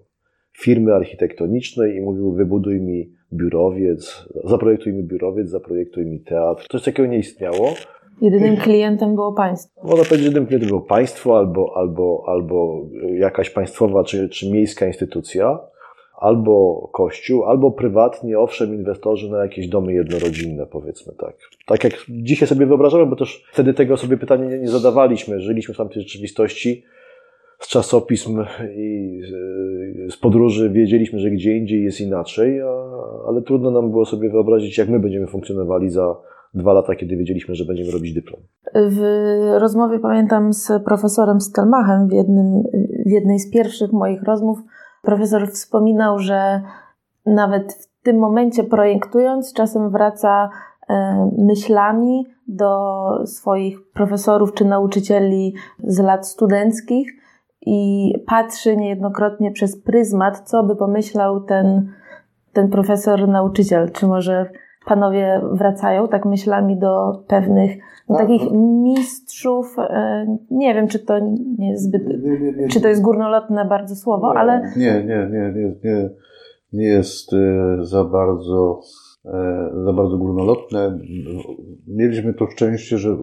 firmy 0.60 0.96
architektonicznej 0.96 1.96
i 1.96 2.02
mówił: 2.02 2.32
Wybuduj 2.32 2.82
mi 2.82 3.17
biurowiec, 3.34 4.28
zaprojektuj 4.44 4.94
mi 4.94 5.04
biurowiec, 5.04 5.50
zaprojektuj 5.50 6.06
mi 6.06 6.20
teatr. 6.20 6.68
Coś 6.72 6.84
takiego 6.84 7.10
nie 7.10 7.18
istniało. 7.18 7.74
Jedynym 8.22 8.58
klientem 8.58 9.16
było 9.16 9.34
państwo. 9.34 9.82
Można 9.84 10.04
powiedzieć, 10.04 10.20
że 10.20 10.26
jedynym 10.26 10.48
klientem 10.48 10.70
było 10.70 10.82
państwo 10.82 11.38
albo, 11.38 11.74
albo, 11.76 12.24
albo 12.28 12.86
jakaś 13.14 13.50
państwowa 13.50 14.04
czy, 14.04 14.30
czy 14.30 14.52
miejska 14.52 14.88
instytucja 14.88 15.60
albo 16.18 16.90
kościół, 16.94 17.44
albo 17.44 17.72
prywatnie, 17.72 18.40
owszem, 18.40 18.76
inwestorzy 18.76 19.32
na 19.32 19.38
jakieś 19.38 19.68
domy 19.68 19.94
jednorodzinne, 19.94 20.66
powiedzmy 20.66 21.14
tak. 21.20 21.36
Tak 21.66 21.84
jak 21.84 21.94
dzisiaj 22.10 22.48
sobie 22.48 22.66
wyobrażamy, 22.66 23.06
bo 23.06 23.16
też 23.16 23.44
wtedy 23.52 23.74
tego 23.74 23.98
sobie 23.98 24.18
pytania 24.18 24.46
nie, 24.46 24.60
nie 24.60 24.70
zadawaliśmy. 24.70 25.40
Żyliśmy 25.40 25.74
w 25.74 25.78
tamtej 25.78 26.02
rzeczywistości 26.02 26.84
z 27.60 27.68
czasopism 27.68 28.44
i 28.76 29.22
z 30.10 30.18
podróży 30.18 30.70
wiedzieliśmy, 30.70 31.20
że 31.20 31.32
gdzie 31.32 31.58
indziej 31.58 31.84
jest 31.84 32.02
inaczej, 32.02 32.62
a, 32.62 32.66
ale 33.28 33.42
trudno 33.42 33.72
nam 33.72 33.92
było 33.92 34.06
sobie 34.06 34.30
wyobrazić, 34.30 34.78
jak 34.78 34.90
my 34.90 35.00
będziemy 35.00 35.28
funkcjonowali 35.28 35.90
za 35.90 36.16
dwa 36.54 36.74
lata, 36.74 36.96
kiedy 36.96 37.18
wiedzieliśmy, 37.18 37.56
że 37.56 37.66
będziemy 37.66 37.92
robić 37.92 38.14
dyplom. 38.14 38.42
W 38.76 39.02
rozmowie 39.60 40.00
pamiętam 40.00 40.54
z 40.54 40.84
profesorem 40.86 41.42
Stelmachem 41.42 42.08
w, 42.08 42.12
jednym, 42.12 42.64
w 43.06 43.10
jednej 43.10 43.40
z 43.40 43.52
pierwszych 43.52 43.94
moich 43.94 44.24
rozmów 44.24 44.60
Profesor 45.02 45.52
wspominał, 45.52 46.20
że 46.20 46.62
nawet 47.26 47.74
w 47.74 48.04
tym 48.04 48.18
momencie 48.18 48.64
projektując, 48.64 49.54
czasem 49.54 49.90
wraca 49.90 50.50
e, 50.90 51.32
myślami 51.38 52.26
do 52.48 52.80
swoich 53.26 53.92
profesorów 53.92 54.54
czy 54.54 54.66
nauczycieli 54.66 55.54
z 55.84 56.00
lat 56.00 56.28
studenckich 56.28 57.12
i 57.62 58.14
patrzy 58.28 58.78
niejednokrotnie 58.78 59.52
przez 59.52 59.84
pryzmat, 59.84 60.50
co 60.50 60.64
by 60.64 60.76
pomyślał 60.76 61.42
ten, 61.42 61.92
ten 62.58 62.70
profesor, 62.70 63.28
nauczyciel. 63.28 63.92
Czy 63.92 64.08
może 64.08 64.50
panowie 64.86 65.42
wracają 65.52 66.08
tak 66.08 66.26
myślami 66.26 66.80
do 66.80 67.24
pewnych 67.28 67.78
no, 68.10 68.18
tak, 68.18 68.28
takich 68.28 68.52
no. 68.52 68.60
mistrzów. 68.84 69.76
E, 69.80 70.26
nie 70.52 70.74
wiem, 70.74 70.88
czy 70.88 71.00
to 71.00 71.20
nie 71.58 71.70
jest 71.70 71.84
zbyt, 71.84 72.08
nie, 72.08 72.40
nie, 72.40 72.52
nie, 72.52 72.68
czy 72.68 72.82
to 72.82 72.88
jest 72.88 73.02
górnolotne 73.02 73.66
bardzo 73.66 73.96
słowo, 73.96 74.34
ale. 74.38 74.72
Nie, 74.78 75.04
nie, 75.04 75.30
nie, 75.32 75.54
nie, 75.84 76.10
nie, 76.74 76.88
jest 76.88 77.34
e, 77.34 77.78
za 77.82 78.04
bardzo, 78.04 78.80
e, 79.26 79.70
za 79.86 79.94
bardzo 79.94 80.18
górnolotne. 80.18 81.00
Mieliśmy 81.88 82.34
to 82.34 82.48
szczęście, 82.48 82.98
że 82.98 83.18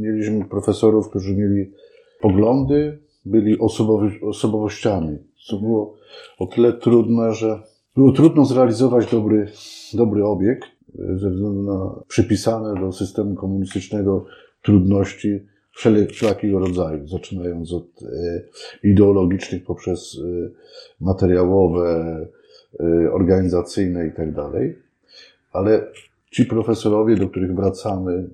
mieliśmy 0.00 0.44
profesorów, 0.44 1.08
którzy 1.08 1.36
mieli 1.36 1.72
poglądy, 2.20 2.98
byli 3.24 3.58
osobowości, 3.58 4.24
osobowościami, 4.24 5.18
co 5.48 5.56
było 5.56 5.94
o 6.38 6.46
tyle 6.46 6.72
trudne, 6.72 7.32
że 7.32 7.62
było 7.98 8.12
trudno 8.12 8.44
zrealizować 8.44 9.10
dobry, 9.10 9.46
dobry 9.94 10.24
obiekt, 10.24 10.68
ze 10.94 11.30
względu 11.30 11.62
na 11.62 12.02
przypisane 12.08 12.80
do 12.80 12.92
systemu 12.92 13.34
komunistycznego 13.34 14.26
trudności 14.62 15.46
wszelkiego 16.10 16.58
rodzaju, 16.58 17.08
zaczynając 17.08 17.72
od 17.72 18.02
e, 18.02 18.40
ideologicznych 18.82 19.64
poprzez 19.64 20.20
e, 20.24 20.50
materiałowe, 21.00 22.16
e, 22.80 23.12
organizacyjne 23.12 24.06
i 24.06 24.12
tak. 24.12 24.28
Ale 25.52 25.86
ci 26.30 26.44
profesorowie, 26.44 27.16
do 27.16 27.28
których 27.28 27.54
wracamy, 27.54 28.28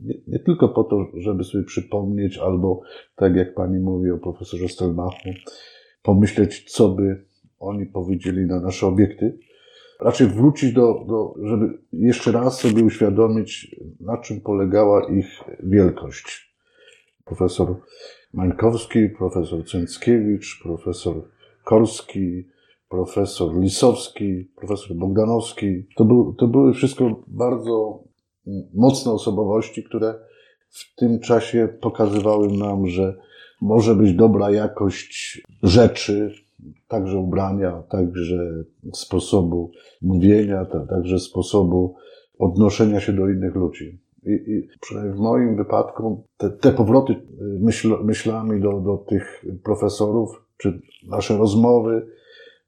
nie, 0.00 0.14
nie, 0.28 0.38
tylko 0.38 0.68
po 0.68 0.84
to, 0.84 1.06
żeby 1.14 1.44
sobie 1.44 1.64
przypomnieć, 1.64 2.38
albo 2.38 2.80
tak 3.16 3.36
jak 3.36 3.54
pani 3.54 3.78
mówi 3.78 4.10
o 4.10 4.18
profesorze 4.18 4.68
Stelmachu, 4.68 5.28
pomyśleć, 6.02 6.72
co 6.72 6.88
by 6.88 7.29
oni 7.60 7.86
powiedzieli 7.86 8.46
na 8.46 8.60
nasze 8.60 8.86
obiekty, 8.86 9.38
raczej 10.00 10.26
wrócić 10.26 10.72
do, 10.72 11.04
do, 11.08 11.34
żeby 11.42 11.78
jeszcze 11.92 12.32
raz 12.32 12.60
sobie 12.60 12.84
uświadomić, 12.84 13.76
na 14.00 14.18
czym 14.18 14.40
polegała 14.40 15.08
ich 15.08 15.26
wielkość. 15.62 16.54
Profesor 17.24 17.76
Mańkowski, 18.34 19.08
profesor 19.08 19.64
Cęckiewicz, 19.64 20.60
profesor 20.62 21.14
Korski, 21.64 22.48
profesor 22.88 23.60
Lisowski, 23.60 24.50
profesor 24.56 24.96
Bogdanowski. 24.96 25.86
To, 25.96 26.04
był, 26.04 26.34
to 26.34 26.46
były 26.48 26.74
wszystko 26.74 27.22
bardzo 27.26 28.04
mocne 28.74 29.12
osobowości, 29.12 29.84
które 29.84 30.14
w 30.68 30.94
tym 30.94 31.20
czasie 31.20 31.68
pokazywały 31.80 32.48
nam, 32.48 32.86
że 32.86 33.16
może 33.60 33.94
być 33.94 34.12
dobra 34.12 34.50
jakość 34.50 35.42
rzeczy, 35.62 36.32
także 36.88 37.18
ubrania, 37.18 37.82
także 37.88 38.64
sposobu 38.92 39.70
mówienia, 40.02 40.64
także 40.64 41.18
sposobu 41.18 41.94
odnoszenia 42.38 43.00
się 43.00 43.12
do 43.12 43.28
innych 43.28 43.54
ludzi. 43.54 44.00
I, 44.22 44.30
i 44.30 44.68
przynajmniej 44.80 45.14
w 45.14 45.20
moim 45.20 45.56
wypadku 45.56 46.24
te, 46.36 46.50
te 46.50 46.72
powroty 46.72 47.12
y, 47.12 47.18
myśl, 47.60 47.96
myślami 48.04 48.60
do, 48.60 48.80
do 48.80 48.96
tych 48.96 49.44
profesorów, 49.64 50.46
czy 50.56 50.80
nasze 51.08 51.36
rozmowy 51.36 52.06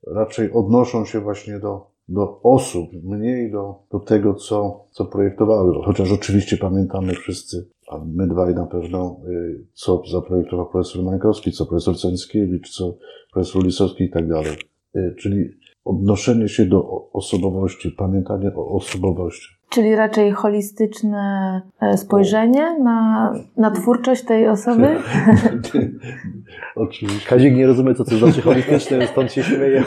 raczej 0.06 0.52
odnoszą 0.52 1.04
się 1.04 1.20
właśnie 1.20 1.58
do, 1.58 1.91
do 2.12 2.40
osób, 2.42 2.90
mniej 3.02 3.50
do, 3.50 3.74
do 3.92 4.00
tego, 4.00 4.34
co, 4.34 4.84
co 4.90 5.04
projektowały. 5.04 5.74
Chociaż 5.84 6.12
oczywiście 6.12 6.56
pamiętamy 6.56 7.14
wszyscy 7.14 7.66
a 7.92 7.98
my 8.06 8.28
dwaj 8.28 8.54
na 8.54 8.66
pewno, 8.66 9.20
y, 9.28 9.64
co 9.72 10.02
zaprojektował 10.10 10.66
profesor 10.66 11.02
Mańkowski, 11.02 11.52
co 11.52 11.66
profesor 11.66 11.98
Cęckiewicz, 11.98 12.70
co 12.70 12.96
profesor 13.32 13.64
Lisowski 13.64 14.04
i 14.04 14.10
tak 14.10 14.28
dalej. 14.28 14.56
Y, 14.96 15.14
czyli 15.18 15.48
odnoszenie 15.84 16.48
się 16.48 16.66
do 16.66 17.10
osobowości, 17.12 17.90
pamiętanie 17.90 18.54
o 18.54 18.68
osobowości. 18.68 19.48
Czyli 19.72 19.96
raczej 19.96 20.32
holistyczne 20.32 21.62
e, 21.80 21.96
spojrzenie 21.96 22.78
na, 22.78 23.32
na 23.56 23.70
twórczość 23.70 24.24
tej 24.24 24.48
osoby? 24.48 24.96
Oczywiście. 26.76 27.28
Kazik 27.28 27.54
nie 27.54 27.66
rozumie, 27.66 27.94
co 27.94 28.04
to 28.04 28.16
znaczy 28.16 28.42
holistyczne, 28.50 29.06
stąd 29.06 29.32
się 29.32 29.42
śmieje. 29.42 29.84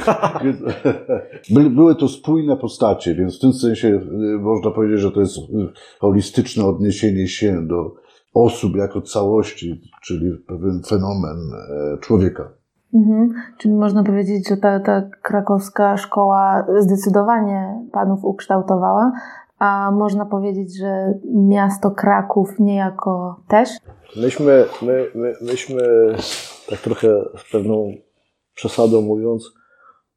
Były 1.76 1.96
to 1.96 2.08
spójne 2.08 2.58
postacie, 2.58 3.16
więc 3.16 3.38
w 3.38 3.42
tym 3.42 3.54
sensie 3.54 3.88
y, 3.88 4.40
można 4.40 4.72
powiedzieć, 4.72 5.00
że 5.00 5.12
to 5.12 5.20
jest 5.20 5.38
holistyczne 6.00 6.66
odniesienie 6.66 7.28
się 7.28 7.68
do 7.68 7.96
osób 8.34 8.76
jako 8.76 9.02
całości, 9.02 9.82
czyli 10.04 10.32
pewien 10.48 10.82
fenomen 10.88 11.38
e, 11.54 11.98
człowieka. 11.98 12.50
Mhm. 12.94 13.34
Czyli 13.58 13.74
można 13.74 14.04
powiedzieć, 14.04 14.50
że 14.50 14.58
ta, 14.58 14.80
ta 14.80 15.02
krakowska 15.22 15.98
szkoła 15.98 16.66
zdecydowanie 16.80 17.88
panów 17.92 18.24
ukształtowała, 18.24 19.12
a 19.66 19.92
można 19.92 20.26
powiedzieć, 20.26 20.78
że 20.78 21.14
miasto 21.34 21.92
Kraków 21.92 22.50
niejako 22.60 23.44
też? 23.48 23.70
Myśmy, 24.16 24.66
my, 24.82 25.06
my, 25.16 25.34
myśmy 25.42 25.82
tak 26.70 26.80
trochę 26.80 27.08
z 27.38 27.52
pewną 27.52 27.94
przesadą 28.56 29.02
mówiąc, 29.02 29.54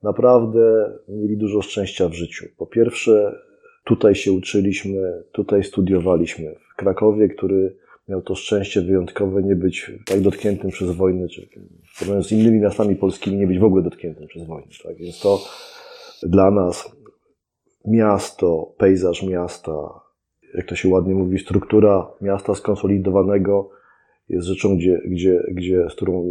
naprawdę 0.02 0.92
mieli 1.08 1.36
dużo 1.36 1.62
szczęścia 1.62 2.08
w 2.08 2.12
życiu. 2.12 2.46
Po 2.56 2.66
pierwsze, 2.66 3.38
tutaj 3.84 4.14
się 4.14 4.32
uczyliśmy, 4.32 5.22
tutaj 5.32 5.64
studiowaliśmy. 5.64 6.54
W 6.72 6.76
Krakowie, 6.76 7.28
który 7.28 7.76
miał 8.08 8.22
to 8.22 8.34
szczęście 8.34 8.82
wyjątkowe 8.82 9.42
nie 9.42 9.56
być 9.56 9.92
tak 10.06 10.20
dotkniętym 10.20 10.70
przez 10.70 10.90
wojnę, 10.90 11.28
czy 11.28 11.48
z 12.22 12.32
innymi 12.32 12.60
miastami 12.60 12.96
polskimi 12.96 13.36
nie 13.36 13.46
być 13.46 13.58
w 13.58 13.64
ogóle 13.64 13.82
dotkniętym 13.82 14.26
przez 14.26 14.46
wojnę. 14.46 14.68
Tak? 14.84 14.96
Więc 14.96 15.20
to 15.20 15.38
dla 16.22 16.50
nas 16.50 16.97
miasto, 17.90 18.74
pejzaż 18.78 19.22
miasta, 19.22 20.00
jak 20.54 20.66
to 20.66 20.76
się 20.76 20.88
ładnie 20.88 21.14
mówi, 21.14 21.38
struktura 21.38 22.10
miasta 22.20 22.54
skonsolidowanego 22.54 23.70
jest 24.28 24.46
rzeczą, 24.46 24.76
gdzie, 24.76 25.00
gdzie, 25.06 25.42
gdzie, 25.50 25.86
z 25.90 25.94
którą 25.94 26.30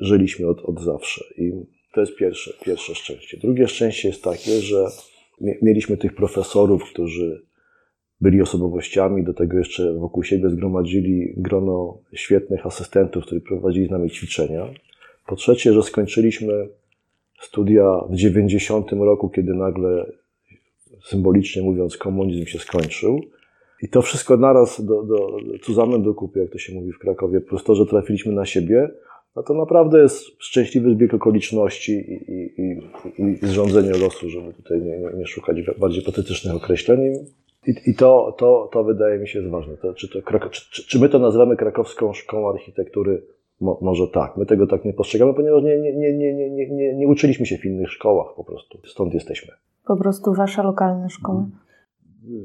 żyliśmy 0.00 0.48
od, 0.48 0.60
od 0.60 0.80
zawsze. 0.80 1.24
I 1.36 1.52
to 1.94 2.00
jest 2.00 2.16
pierwsze, 2.16 2.52
pierwsze 2.64 2.94
szczęście. 2.94 3.36
Drugie 3.36 3.68
szczęście 3.68 4.08
jest 4.08 4.24
takie, 4.24 4.50
że 4.50 4.86
mieliśmy 5.62 5.96
tych 5.96 6.14
profesorów, 6.14 6.84
którzy 6.92 7.42
byli 8.20 8.42
osobowościami, 8.42 9.24
do 9.24 9.34
tego 9.34 9.58
jeszcze 9.58 9.94
wokół 9.94 10.22
siebie 10.22 10.50
zgromadzili 10.50 11.34
grono 11.36 11.98
świetnych 12.12 12.66
asystentów, 12.66 13.24
którzy 13.24 13.40
prowadzili 13.40 13.86
z 13.86 13.90
nami 13.90 14.10
ćwiczenia. 14.10 14.66
Po 15.26 15.36
trzecie, 15.36 15.72
że 15.72 15.82
skończyliśmy 15.82 16.68
studia 17.40 18.00
w 18.10 18.14
90 18.14 18.92
roku, 18.92 19.28
kiedy 19.28 19.54
nagle, 19.54 20.12
symbolicznie 21.04 21.62
mówiąc, 21.62 21.96
komunizm 21.96 22.46
się 22.46 22.58
skończył. 22.58 23.20
I 23.82 23.88
to 23.88 24.02
wszystko 24.02 24.36
naraz 24.36 24.84
do, 24.84 25.02
do, 25.02 25.36
zusammen 25.64 26.02
do 26.02 26.14
kupy, 26.14 26.40
jak 26.40 26.50
to 26.50 26.58
się 26.58 26.74
mówi 26.74 26.92
w 26.92 26.98
Krakowie, 26.98 27.40
plus 27.40 27.64
to, 27.64 27.74
że 27.74 27.86
trafiliśmy 27.86 28.32
na 28.32 28.46
siebie, 28.46 28.90
no 29.36 29.42
to 29.42 29.54
naprawdę 29.54 30.02
jest 30.02 30.26
szczęśliwy 30.38 30.94
zbieg 30.94 31.14
okoliczności 31.14 31.92
i, 31.92 32.32
i, 32.32 32.62
i, 32.62 33.32
i 33.32 33.46
zrządzenie 33.46 33.90
losu, 33.90 34.30
żeby 34.30 34.52
tutaj 34.52 34.80
nie, 34.80 34.98
nie, 34.98 35.10
nie 35.18 35.26
szukać 35.26 35.56
bardziej 35.78 36.02
patetycznych 36.02 36.54
określeń. 36.54 37.00
I, 37.66 37.74
i 37.86 37.94
to, 37.94 38.36
to, 38.38 38.70
to 38.72 38.84
wydaje 38.84 39.18
mi 39.18 39.28
się 39.28 39.38
jest 39.38 39.50
ważne. 39.50 39.76
To, 39.76 39.94
czy, 39.94 40.08
to, 40.08 40.48
czy, 40.50 40.86
czy 40.86 40.98
my 40.98 41.08
to 41.08 41.18
nazywamy 41.18 41.56
krakowską 41.56 42.12
szkołą 42.12 42.50
architektury? 42.50 43.22
Mo, 43.60 43.78
może 43.82 44.08
tak. 44.08 44.36
My 44.36 44.46
tego 44.46 44.66
tak 44.66 44.84
nie 44.84 44.92
postrzegamy, 44.92 45.34
ponieważ 45.34 45.62
nie, 45.62 45.78
nie, 45.78 45.92
nie, 45.96 46.12
nie, 46.14 46.50
nie, 46.50 46.70
nie, 46.70 46.94
nie 46.94 47.08
uczyliśmy 47.08 47.46
się 47.46 47.58
w 47.58 47.64
innych 47.64 47.90
szkołach 47.90 48.34
po 48.36 48.44
prostu. 48.44 48.78
Stąd 48.86 49.14
jesteśmy. 49.14 49.52
Po 49.86 49.96
prostu 49.96 50.34
wasza 50.34 50.62
lokalna 50.62 51.08
szkoła. 51.08 51.46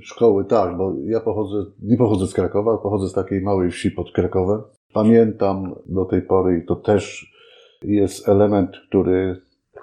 Szkoły, 0.02 0.46
tak, 0.46 0.78
bo 0.78 0.94
ja 1.04 1.20
pochodzę, 1.20 1.72
nie 1.82 1.98
pochodzę 1.98 2.28
z 2.28 2.34
Krakowa, 2.34 2.78
pochodzę 2.78 3.08
z 3.08 3.14
takiej 3.14 3.42
małej 3.42 3.72
wsi 3.72 3.92
pod 3.92 4.12
Krakowem. 4.12 4.62
Pamiętam 4.94 5.76
do 5.86 6.06
tej 6.06 6.22
pory 6.22 6.58
i 6.58 6.66
to 6.66 6.76
też 6.76 7.34
jest 7.82 8.30
element, 8.30 8.72
który 8.88 9.42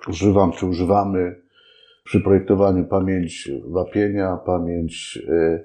używam, 0.08 0.52
czy 0.52 0.66
używamy 0.66 1.36
przy 2.04 2.20
projektowaniu 2.20 2.84
pamięć 2.84 3.50
wapienia, 3.64 4.36
pamięć 4.36 5.18
y, 5.28 5.64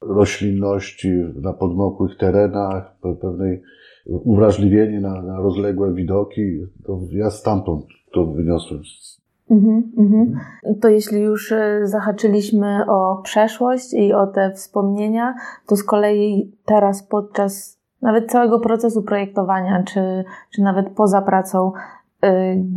roślinności 0.00 1.08
na 1.42 1.52
podmokłych 1.52 2.16
terenach, 2.16 2.96
pewnej 3.20 3.62
uwrażliwienie 4.08 5.00
na, 5.00 5.22
na 5.22 5.36
rozległe 5.36 5.94
widoki. 5.94 6.66
To 6.84 6.98
ja 7.12 7.30
stamtąd 7.30 7.84
to 8.12 8.26
wyniosłem. 8.26 8.82
Mhm, 9.50 9.92
mhm. 9.98 10.40
To 10.80 10.88
jeśli 10.88 11.20
już 11.20 11.52
y, 11.52 11.80
zahaczyliśmy 11.84 12.84
o 12.88 13.20
przeszłość 13.22 13.94
i 13.94 14.12
o 14.12 14.26
te 14.26 14.52
wspomnienia, 14.52 15.34
to 15.66 15.76
z 15.76 15.84
kolei 15.84 16.52
teraz 16.64 17.02
podczas 17.02 17.78
nawet 18.02 18.30
całego 18.30 18.60
procesu 18.60 19.02
projektowania, 19.02 19.82
czy, 19.82 20.24
czy 20.54 20.62
nawet 20.62 20.90
poza 20.90 21.22
pracą, 21.22 21.72
y, 22.24 22.28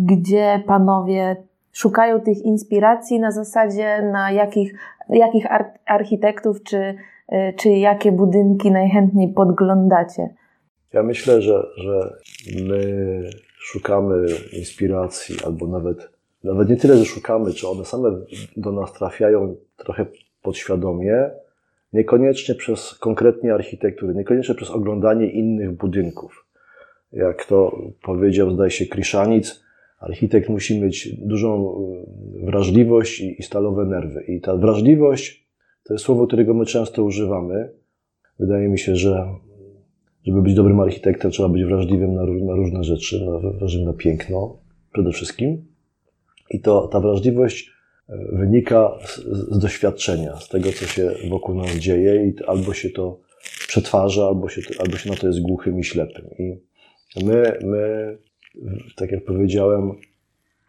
gdzie 0.05 0.63
panowie 0.67 1.35
szukają 1.71 2.21
tych 2.21 2.45
inspiracji 2.45 3.19
na 3.19 3.31
zasadzie, 3.31 4.09
na 4.11 4.31
jakich, 4.31 4.73
jakich 5.09 5.45
architektów 5.85 6.63
czy, 6.63 6.95
y, 7.33 7.53
czy 7.57 7.69
jakie 7.69 8.11
budynki 8.11 8.71
najchętniej 8.71 9.33
podglądacie? 9.33 10.29
Ja 10.93 11.03
myślę, 11.03 11.41
że, 11.41 11.67
że 11.77 12.15
my 12.65 13.29
szukamy 13.60 14.25
inspiracji, 14.53 15.36
albo 15.45 15.67
nawet, 15.67 16.10
nawet 16.43 16.69
nie 16.69 16.77
tyle, 16.77 16.98
że 16.98 17.05
szukamy, 17.05 17.53
czy 17.53 17.67
one 17.67 17.86
same 17.86 18.10
do 18.57 18.72
nas 18.72 18.94
trafiają 18.94 19.55
trochę 19.77 20.05
podświadomie, 20.42 21.29
niekoniecznie 21.94 22.55
przez 22.55 22.94
konkretnie 22.94 23.53
architektury, 23.53 24.15
niekoniecznie 24.15 24.55
przez 24.55 24.70
oglądanie 24.70 25.31
innych 25.31 25.72
budynków. 25.72 26.46
Jak 27.13 27.46
to 27.46 27.81
powiedział, 28.03 28.51
zdaje 28.51 28.72
się, 28.72 28.85
Kriszanic, 28.85 29.63
Architekt 30.01 30.50
musi 30.50 30.81
mieć 30.81 31.15
dużą 31.15 31.75
wrażliwość 32.44 33.20
i, 33.20 33.44
stalowe 33.44 33.85
nerwy. 33.85 34.24
I 34.24 34.42
ta 34.42 34.57
wrażliwość 34.57 35.48
to 35.83 35.94
jest 35.94 36.05
słowo, 36.05 36.27
którego 36.27 36.53
my 36.53 36.65
często 36.65 37.03
używamy. 37.03 37.70
Wydaje 38.39 38.70
mi 38.70 38.79
się, 38.79 38.96
że 38.96 39.27
żeby 40.25 40.42
być 40.42 40.53
dobrym 40.53 40.79
architektem, 40.79 41.31
trzeba 41.31 41.50
być 41.50 41.64
wrażliwym 41.64 42.14
na, 42.14 42.22
na 42.24 42.55
różne 42.55 42.84
rzeczy, 42.84 43.25
na, 43.25 43.40
wrażliwym 43.50 43.88
na 43.88 43.94
piękno 43.94 44.57
przede 44.94 45.12
wszystkim. 45.12 45.66
I 46.50 46.60
to, 46.60 46.88
ta 46.88 47.00
wrażliwość 47.00 47.72
e, 48.10 48.18
wynika 48.31 48.92
z, 49.05 49.18
z, 49.18 49.60
doświadczenia, 49.60 50.36
z 50.36 50.50
tego, 50.50 50.72
co 50.72 50.86
się 50.86 51.12
wokół 51.29 51.55
nas 51.55 51.75
dzieje 51.75 52.25
i 52.25 52.44
albo 52.48 52.74
się 52.74 52.90
to 52.90 53.20
przetwarza, 53.68 54.25
albo 54.25 54.50
się, 54.50 54.62
albo 54.79 54.98
się 54.98 55.10
na 55.10 55.16
to 55.16 55.27
jest 55.27 55.42
głuchym 55.42 55.79
i 55.79 55.84
ślepym. 55.84 56.25
I 56.40 56.57
my, 57.25 57.60
my 57.64 58.18
tak 58.96 59.12
jak 59.12 59.25
powiedziałem, 59.25 59.92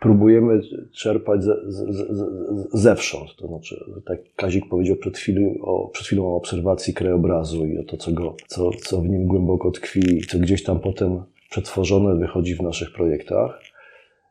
próbujemy 0.02 0.60
czerpać 0.92 1.44
ze, 1.44 1.54
ze, 1.66 1.92
ze, 1.92 2.26
zewsząd. 2.72 3.36
To 3.38 3.48
znaczy, 3.48 3.84
tak 4.06 4.18
Kazik 4.36 4.68
powiedział 4.68 4.96
przed 4.96 5.18
chwilą, 5.18 5.54
o, 5.60 5.88
przed 5.88 6.06
chwilą 6.06 6.26
o 6.26 6.36
obserwacji 6.36 6.94
krajobrazu 6.94 7.66
i 7.66 7.78
o 7.78 7.84
to, 7.84 7.96
co, 7.96 8.12
go, 8.12 8.36
co, 8.46 8.70
co 8.70 9.00
w 9.00 9.08
nim 9.08 9.26
głęboko 9.26 9.70
tkwi, 9.70 10.20
co 10.28 10.38
gdzieś 10.38 10.62
tam 10.62 10.80
potem 10.80 11.22
przetworzone 11.50 12.16
wychodzi 12.16 12.54
w 12.54 12.62
naszych 12.62 12.92
projektach. 12.92 13.60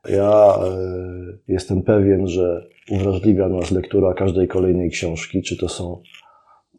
Ja 0.08 0.54
y, 0.56 1.38
jestem 1.48 1.82
pewien, 1.82 2.26
że 2.26 2.66
uwrażliwia 2.90 3.48
nas 3.48 3.70
lektura 3.70 4.14
każdej 4.14 4.48
kolejnej 4.48 4.90
książki, 4.90 5.42
czy 5.42 5.56
to 5.56 5.68
są, 5.68 6.02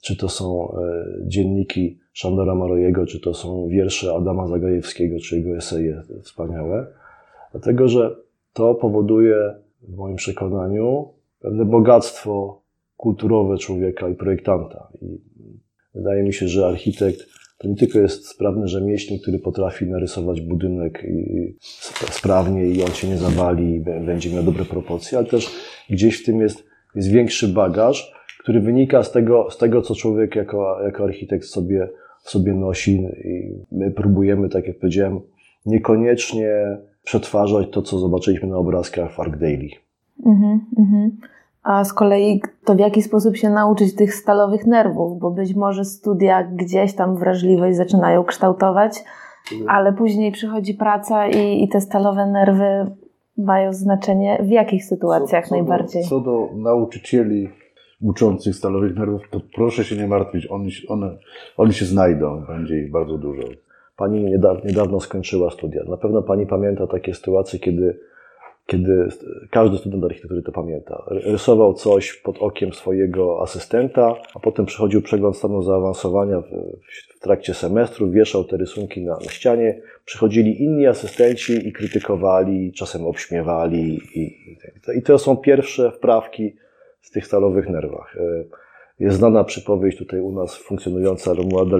czy 0.01 0.17
to 0.17 0.29
są 0.29 0.67
y, 0.67 1.27
dzienniki 1.27 1.99
Szandora 2.13 2.55
Marojego, 2.55 3.05
czy 3.05 3.19
to 3.19 3.33
są 3.33 3.67
wiersze 3.67 4.13
Adama 4.15 4.47
Zagajewskiego, 4.47 5.19
czy 5.19 5.37
jego 5.37 5.57
eseje 5.57 6.01
wspaniałe. 6.21 6.87
Dlatego, 7.51 7.87
że 7.87 8.22
to 8.53 8.75
powoduje, 8.75 9.35
w 9.81 9.95
moim 9.95 10.15
przekonaniu, 10.15 11.09
pewne 11.39 11.65
bogactwo 11.65 12.61
kulturowe 12.97 13.57
człowieka 13.57 14.09
i 14.09 14.15
projektanta. 14.15 14.87
I 15.01 15.21
wydaje 15.95 16.23
mi 16.23 16.33
się, 16.33 16.47
że 16.47 16.67
architekt 16.67 17.19
to 17.57 17.67
nie 17.67 17.75
tylko 17.75 17.99
jest 17.99 18.27
sprawny 18.27 18.67
rzemieślnik, 18.67 19.21
który 19.21 19.39
potrafi 19.39 19.85
narysować 19.85 20.41
budynek 20.41 21.05
sprawnie 22.11 22.65
i 22.65 22.83
on 22.83 22.91
się 22.91 23.07
nie 23.07 23.17
zawali 23.17 23.75
i 23.75 23.79
będzie 23.79 24.33
miał 24.33 24.43
dobre 24.43 24.65
proporcje, 24.65 25.17
ale 25.17 25.27
też 25.27 25.49
gdzieś 25.89 26.21
w 26.21 26.25
tym 26.25 26.41
jest, 26.41 26.63
jest 26.95 27.11
większy 27.11 27.47
bagaż, 27.47 28.13
który 28.39 28.61
wynika 28.61 29.03
z 29.03 29.11
tego, 29.11 29.51
z 29.51 29.57
tego 29.57 29.81
co 29.81 29.95
człowiek 29.95 30.35
jako, 30.35 30.83
jako 30.83 31.03
architekt 31.03 31.45
sobie 31.45 31.89
sobie 32.23 32.53
nosi 32.53 33.07
i 33.23 33.65
my 33.71 33.91
próbujemy, 33.91 34.49
tak 34.49 34.67
jak 34.67 34.79
powiedziałem, 34.79 35.19
niekoniecznie 35.65 36.77
przetwarzać 37.03 37.67
to, 37.71 37.81
co 37.81 37.99
zobaczyliśmy 37.99 38.47
na 38.47 38.57
obrazkach 38.57 39.11
w 39.11 39.19
Arc 39.19 39.39
Daily. 39.39 39.69
Mhm, 40.25 40.65
mhm. 40.77 41.11
A 41.63 41.83
z 41.83 41.93
kolei 41.93 42.41
to 42.65 42.75
w 42.75 42.79
jaki 42.79 43.01
sposób 43.01 43.37
się 43.37 43.49
nauczyć 43.49 43.95
tych 43.95 44.13
stalowych 44.13 44.65
nerwów, 44.65 45.19
bo 45.19 45.31
być 45.31 45.55
może 45.55 45.85
studia 45.85 46.43
gdzieś 46.43 46.95
tam 46.95 47.15
wrażliwość 47.15 47.77
zaczynają 47.77 48.23
kształtować, 48.23 49.03
ale 49.67 49.93
później 49.93 50.31
przychodzi 50.31 50.73
praca 50.73 51.27
i, 51.27 51.63
i 51.63 51.69
te 51.69 51.81
stalowe 51.81 52.27
nerwy 52.27 52.91
mają 53.37 53.73
znaczenie 53.73 54.39
w 54.43 54.49
jakich 54.49 54.85
sytuacjach 54.85 55.43
co, 55.43 55.49
co 55.49 55.55
najbardziej? 55.55 56.03
Do, 56.03 56.09
co 56.09 56.19
do 56.19 56.49
nauczycieli 56.55 57.49
uczących 58.01 58.55
stalowych 58.55 58.95
nerwów, 58.95 59.21
to 59.29 59.39
proszę 59.55 59.83
się 59.83 59.95
nie 59.95 60.07
martwić, 60.07 60.47
oni, 60.47 60.71
one, 60.87 61.17
oni 61.57 61.73
się 61.73 61.85
znajdą, 61.85 62.45
będzie 62.47 62.77
ich 62.77 62.91
bardzo 62.91 63.17
dużo. 63.17 63.43
Pani 64.03 64.23
niedawno, 64.23 64.61
niedawno 64.65 64.99
skończyła 64.99 65.51
studia. 65.51 65.83
Na 65.87 65.97
pewno 65.97 66.21
Pani 66.21 66.47
pamięta 66.47 66.87
takie 66.87 67.13
sytuacje, 67.13 67.59
kiedy, 67.59 67.99
kiedy 68.65 69.07
każdy 69.51 69.77
student 69.77 70.03
architektury 70.03 70.41
to 70.41 70.51
pamięta. 70.51 71.03
Rysował 71.07 71.73
coś 71.73 72.13
pod 72.13 72.37
okiem 72.39 72.73
swojego 72.73 73.41
asystenta, 73.41 74.15
a 74.35 74.39
potem 74.39 74.65
przychodził 74.65 75.01
przegląd 75.01 75.37
stanu 75.37 75.63
zaawansowania 75.63 76.41
w, 76.41 76.47
w 77.15 77.19
trakcie 77.19 77.53
semestru, 77.53 78.11
wieszał 78.11 78.43
te 78.43 78.57
rysunki 78.57 79.01
na, 79.01 79.13
na 79.13 79.29
ścianie. 79.29 79.81
Przychodzili 80.05 80.63
inni 80.63 80.87
asystenci 80.87 81.67
i 81.67 81.73
krytykowali, 81.73 82.73
czasem 82.73 83.05
obśmiewali. 83.05 84.01
I, 84.15 84.19
i, 84.19 84.97
i 84.97 85.01
to 85.01 85.17
są 85.17 85.37
pierwsze 85.37 85.91
wprawki 85.91 86.55
w 87.01 87.11
tych 87.11 87.27
stalowych 87.27 87.69
nerwach. 87.69 88.17
E, 88.19 88.43
jest 88.99 89.17
znana 89.17 89.43
przypowieść 89.43 89.97
tutaj 89.97 90.19
u 90.19 90.31
nas 90.31 90.55
funkcjonująca 90.55 91.33
Romualda 91.33 91.77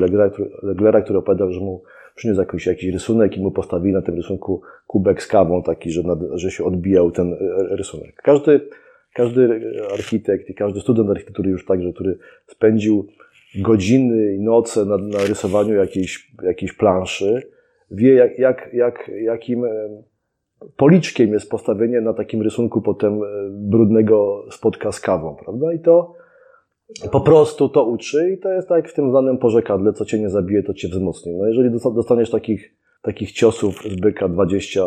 Leglera, 0.64 1.02
który 1.02 1.20
opowiadał, 1.20 1.52
że 1.52 1.60
mu 1.60 1.84
przyniósł 2.16 2.40
jakiś, 2.40 2.66
jakiś 2.66 2.94
rysunek 2.94 3.38
i 3.38 3.42
mu 3.42 3.52
postawili 3.52 3.94
na 3.94 4.02
tym 4.02 4.16
rysunku 4.16 4.62
kubek 4.88 5.24
z 5.24 5.28
kawą, 5.28 5.64
taki, 5.64 5.92
że, 5.92 6.04
nad, 6.04 6.20
że 6.34 6.52
się 6.52 6.64
odbijał 6.64 7.12
ten 7.12 7.34
e, 7.34 7.38
rysunek. 7.76 8.16
Każdy, 8.16 8.70
każdy 9.14 9.62
architekt 9.94 10.50
i 10.50 10.54
każdy 10.54 10.80
student 10.80 11.10
architektury 11.10 11.50
już 11.50 11.66
także, 11.66 11.94
który 11.94 12.18
spędził 12.48 13.08
godziny 13.56 14.34
i 14.36 14.40
noce 14.40 14.86
na, 14.86 14.98
na 14.98 15.26
rysowaniu 15.28 15.74
jakiejś, 15.74 16.32
jakiejś 16.44 16.74
planszy, 16.74 17.42
wie 17.92 18.14
jak, 18.14 18.40
jak, 18.40 18.70
jak, 18.74 19.12
jakim 19.22 19.66
policzkiem 20.78 21.34
jest 21.34 21.50
postawienie 21.50 22.02
na 22.02 22.14
takim 22.14 22.42
rysunku 22.42 22.82
potem 22.82 23.20
brudnego 23.52 24.46
spotka 24.52 24.92
z 24.92 25.00
kawą, 25.00 25.36
prawda? 25.36 25.74
I 25.74 25.80
to 25.80 26.23
po 27.12 27.22
prostu 27.22 27.70
to 27.70 27.86
uczy 27.86 28.32
i 28.32 28.38
to 28.38 28.54
jest 28.54 28.70
tak 28.70 28.90
w 28.90 28.94
tym 28.94 29.10
znanym 29.10 29.38
porzekadle, 29.38 29.94
co 29.94 30.06
cię 30.06 30.20
nie 30.20 30.30
zabije, 30.30 30.64
to 30.64 30.74
cię 30.74 30.88
wzmocni. 30.88 31.34
No 31.34 31.48
jeżeli 31.48 31.70
dostaniesz 31.96 32.30
takich, 32.30 32.76
takich 33.02 33.32
ciosów 33.32 33.84
z 33.90 33.96
byka 33.96 34.28
20 34.28 34.82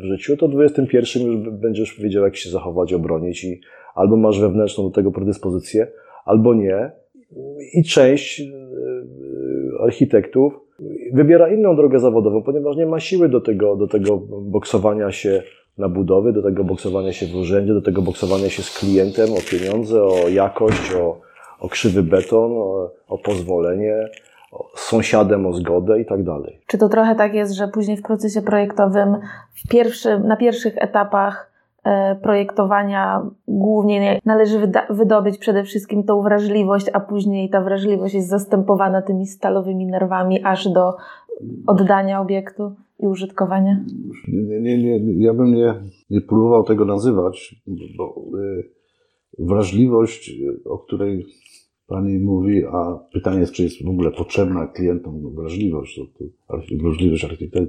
w 0.00 0.04
życiu, 0.04 0.36
to 0.36 0.48
21 0.48 1.22
już 1.22 1.50
będziesz 1.50 2.00
wiedział, 2.00 2.24
jak 2.24 2.36
się 2.36 2.50
zachować, 2.50 2.92
obronić 2.92 3.44
i 3.44 3.60
albo 3.94 4.16
masz 4.16 4.40
wewnętrzną 4.40 4.84
do 4.84 4.90
tego 4.90 5.12
predyspozycję, 5.12 5.86
albo 6.24 6.54
nie. 6.54 6.90
I 7.74 7.84
część 7.84 8.40
e, 8.40 8.44
architektów 9.80 10.52
wybiera 11.12 11.54
inną 11.54 11.76
drogę 11.76 11.98
zawodową, 11.98 12.42
ponieważ 12.42 12.76
nie 12.76 12.86
ma 12.86 13.00
siły 13.00 13.28
do 13.28 13.40
tego, 13.40 13.76
do 13.76 13.86
tego 13.86 14.18
boksowania 14.42 15.12
się 15.12 15.42
na 15.78 15.88
budowy, 15.88 16.32
do 16.32 16.42
tego 16.42 16.64
boksowania 16.64 17.12
się 17.12 17.26
w 17.26 17.36
urzędzie, 17.36 17.74
do 17.74 17.82
tego 17.82 18.02
boksowania 18.02 18.48
się 18.48 18.62
z 18.62 18.78
klientem 18.78 19.28
o 19.32 19.50
pieniądze, 19.50 20.04
o 20.04 20.28
jakość, 20.28 20.94
o, 20.94 21.20
o 21.62 21.68
krzywy 21.68 22.02
beton, 22.02 22.52
o, 22.52 22.90
o 23.08 23.18
pozwolenie, 23.18 24.08
o, 24.52 24.68
z 24.74 24.80
sąsiadem 24.80 25.46
o 25.46 25.52
zgodę 25.52 26.00
i 26.00 26.06
tak 26.06 26.22
dalej. 26.22 26.60
Czy 26.66 26.78
to 26.78 26.88
trochę 26.88 27.14
tak 27.14 27.34
jest, 27.34 27.52
że 27.52 27.68
później 27.68 27.96
w 27.96 28.02
procesie 28.02 28.42
projektowym 28.42 29.16
w 29.54 29.68
pierwszy, 29.68 30.18
na 30.18 30.36
pierwszych 30.36 30.74
etapach 30.76 31.52
e, 31.84 32.16
projektowania 32.22 33.22
głównie 33.48 34.20
należy 34.24 34.72
wydobyć 34.90 35.38
przede 35.38 35.64
wszystkim 35.64 36.04
tą 36.04 36.22
wrażliwość, 36.22 36.86
a 36.92 37.00
później 37.00 37.50
ta 37.50 37.60
wrażliwość 37.60 38.14
jest 38.14 38.28
zastępowana 38.28 39.02
tymi 39.02 39.26
stalowymi 39.26 39.86
nerwami 39.86 40.44
aż 40.44 40.68
do 40.68 40.96
oddania 41.66 42.20
obiektu 42.20 42.74
i 43.00 43.06
użytkowania? 43.06 43.84
Nie, 44.28 44.60
nie, 44.60 44.78
nie, 44.78 45.24
ja 45.24 45.34
bym 45.34 45.54
nie, 45.54 45.74
nie 46.10 46.20
próbował 46.20 46.64
tego 46.64 46.84
nazywać, 46.84 47.54
bo 47.96 48.24
y, 48.38 48.70
wrażliwość, 49.38 50.32
o 50.64 50.78
której 50.78 51.26
Pani 51.92 52.18
mówi, 52.18 52.64
a 52.64 52.98
pytanie 53.12 53.40
jest, 53.40 53.52
czy 53.52 53.62
jest 53.62 53.84
w 53.84 53.88
ogóle 53.88 54.10
potrzebna 54.10 54.66
klientom 54.66 55.34
wrażliwość, 55.34 56.00
wrażliwość 56.82 57.24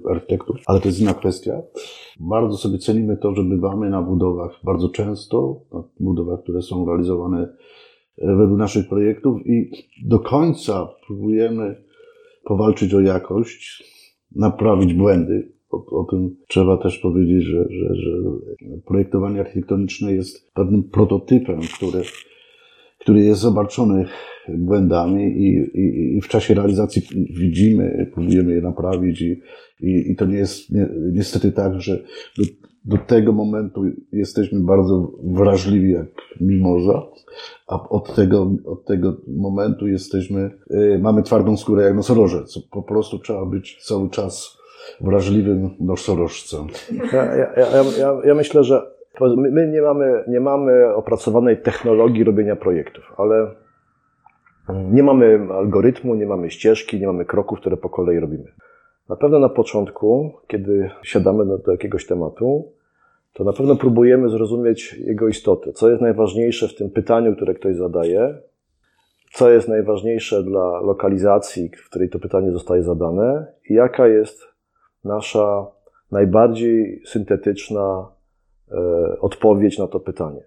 architektów, 0.10 0.56
ale 0.66 0.80
to 0.80 0.88
jest 0.88 1.02
inna 1.02 1.14
kwestia. 1.14 1.62
Bardzo 2.20 2.58
sobie 2.58 2.78
cenimy 2.78 3.18
to, 3.18 3.36
że 3.36 3.44
bywamy 3.44 3.90
na 3.90 4.02
budowach 4.02 4.60
bardzo 4.64 4.90
często, 4.90 5.62
na 5.74 5.84
budowach, 6.00 6.44
które 6.44 6.62
są 6.62 6.86
realizowane 6.86 7.54
według 8.18 8.60
naszych 8.60 8.90
projektów 8.90 9.48
i 9.48 9.72
do 10.06 10.20
końca 10.20 10.90
próbujemy 11.08 11.84
powalczyć 12.44 12.94
o 12.94 13.02
jakość, 13.02 13.84
naprawić 14.36 14.94
błędy. 14.94 15.52
O, 15.70 16.00
o, 16.00 16.04
tym 16.04 16.36
trzeba 16.48 16.78
też 16.78 17.00
powiedzieć, 17.00 17.44
że, 17.44 17.66
że, 17.70 17.96
że 17.96 18.12
projektowanie 18.86 19.40
architektoniczne 19.40 20.14
jest 20.14 20.54
pewnym 20.54 20.84
prototypem, 20.84 21.60
który 21.78 22.04
który 23.04 23.24
jest 23.24 23.42
zobaczony 23.42 24.06
błędami 24.50 25.24
i, 25.24 25.80
i, 25.80 26.18
i, 26.18 26.22
w 26.22 26.28
czasie 26.28 26.54
realizacji 26.54 27.02
widzimy, 27.38 28.12
próbujemy 28.14 28.54
je 28.54 28.62
naprawić 28.62 29.22
i, 29.22 29.42
i, 29.82 30.12
i 30.12 30.16
to 30.16 30.26
nie 30.26 30.38
jest 30.38 30.70
ni 30.70 30.82
niestety 31.14 31.52
tak, 31.52 31.82
że 31.82 32.04
do, 32.38 32.44
do, 32.86 32.98
tego 32.98 33.32
momentu 33.34 33.82
jesteśmy 34.12 34.60
bardzo 34.60 35.12
wrażliwi 35.24 35.92
jak 35.92 36.08
mimoza, 36.42 37.02
a 37.68 37.90
od 37.90 38.16
tego, 38.16 38.52
od 38.66 38.86
tego 38.86 39.18
momentu 39.28 39.88
jesteśmy, 39.88 40.52
y, 40.72 41.00
mamy 41.02 41.24
twardą 41.24 41.58
skórę 41.58 41.84
jak 41.84 41.96
nosorożec. 41.96 42.60
Po 42.72 42.84
prostu 42.84 43.20
trzeba 43.20 43.46
być 43.46 43.78
cały 43.86 44.10
czas 44.10 44.58
wrażliwym 45.02 45.70
nosorożcem. 45.80 46.68
Ja, 47.14 47.26
ja, 47.36 47.54
ja, 48.00 48.18
ja 48.26 48.36
myślę, 48.36 48.64
że 48.64 48.93
My 49.22 49.68
nie 49.68 49.82
mamy, 49.82 50.24
nie 50.28 50.40
mamy 50.40 50.96
opracowanej 50.96 51.58
technologii 51.58 52.24
robienia 52.24 52.56
projektów, 52.56 53.14
ale 53.18 53.52
nie 54.70 55.04
mamy 55.04 55.48
algorytmu, 55.54 56.16
nie 56.16 56.26
mamy 56.26 56.52
ścieżki, 56.52 57.00
nie 57.00 57.08
mamy 57.08 57.26
kroków, 57.26 57.60
które 57.60 57.78
po 57.78 57.90
kolei 57.90 58.20
robimy. 58.20 58.52
Na 59.10 59.16
pewno 59.16 59.40
na 59.40 59.50
początku, 59.50 60.34
kiedy 60.48 60.90
siadamy 61.04 61.46
do, 61.46 61.72
jakiegoś 61.72 62.08
tematu, 62.08 62.72
to 63.34 63.44
na 63.44 63.54
pewno 63.54 63.76
próbujemy 63.76 64.30
zrozumieć 64.30 64.94
jego 64.94 65.28
istotę. 65.28 65.74
Co 65.74 65.90
jest 65.90 66.02
najważniejsze 66.02 66.68
w 66.68 66.76
tym 66.76 66.90
pytaniu, 66.90 67.36
które 67.36 67.54
ktoś 67.54 67.76
zadaje, 67.76 68.38
co 69.34 69.52
jest 69.52 69.68
najważniejsze 69.68 70.44
dla 70.44 70.82
lokalizacji, 70.82 71.70
w 71.70 71.90
której 71.90 72.10
to 72.10 72.20
pytanie 72.20 72.52
zostaje 72.52 72.84
zadane 72.84 73.48
i 73.70 73.74
jaka 73.74 74.08
jest 74.08 74.42
nasza 75.04 75.68
najbardziej 76.12 77.02
syntetyczna 77.06 78.08
odpowiedź 79.20 79.78
na 79.78 79.88
to 79.88 80.00
pytanie. 80.00 80.42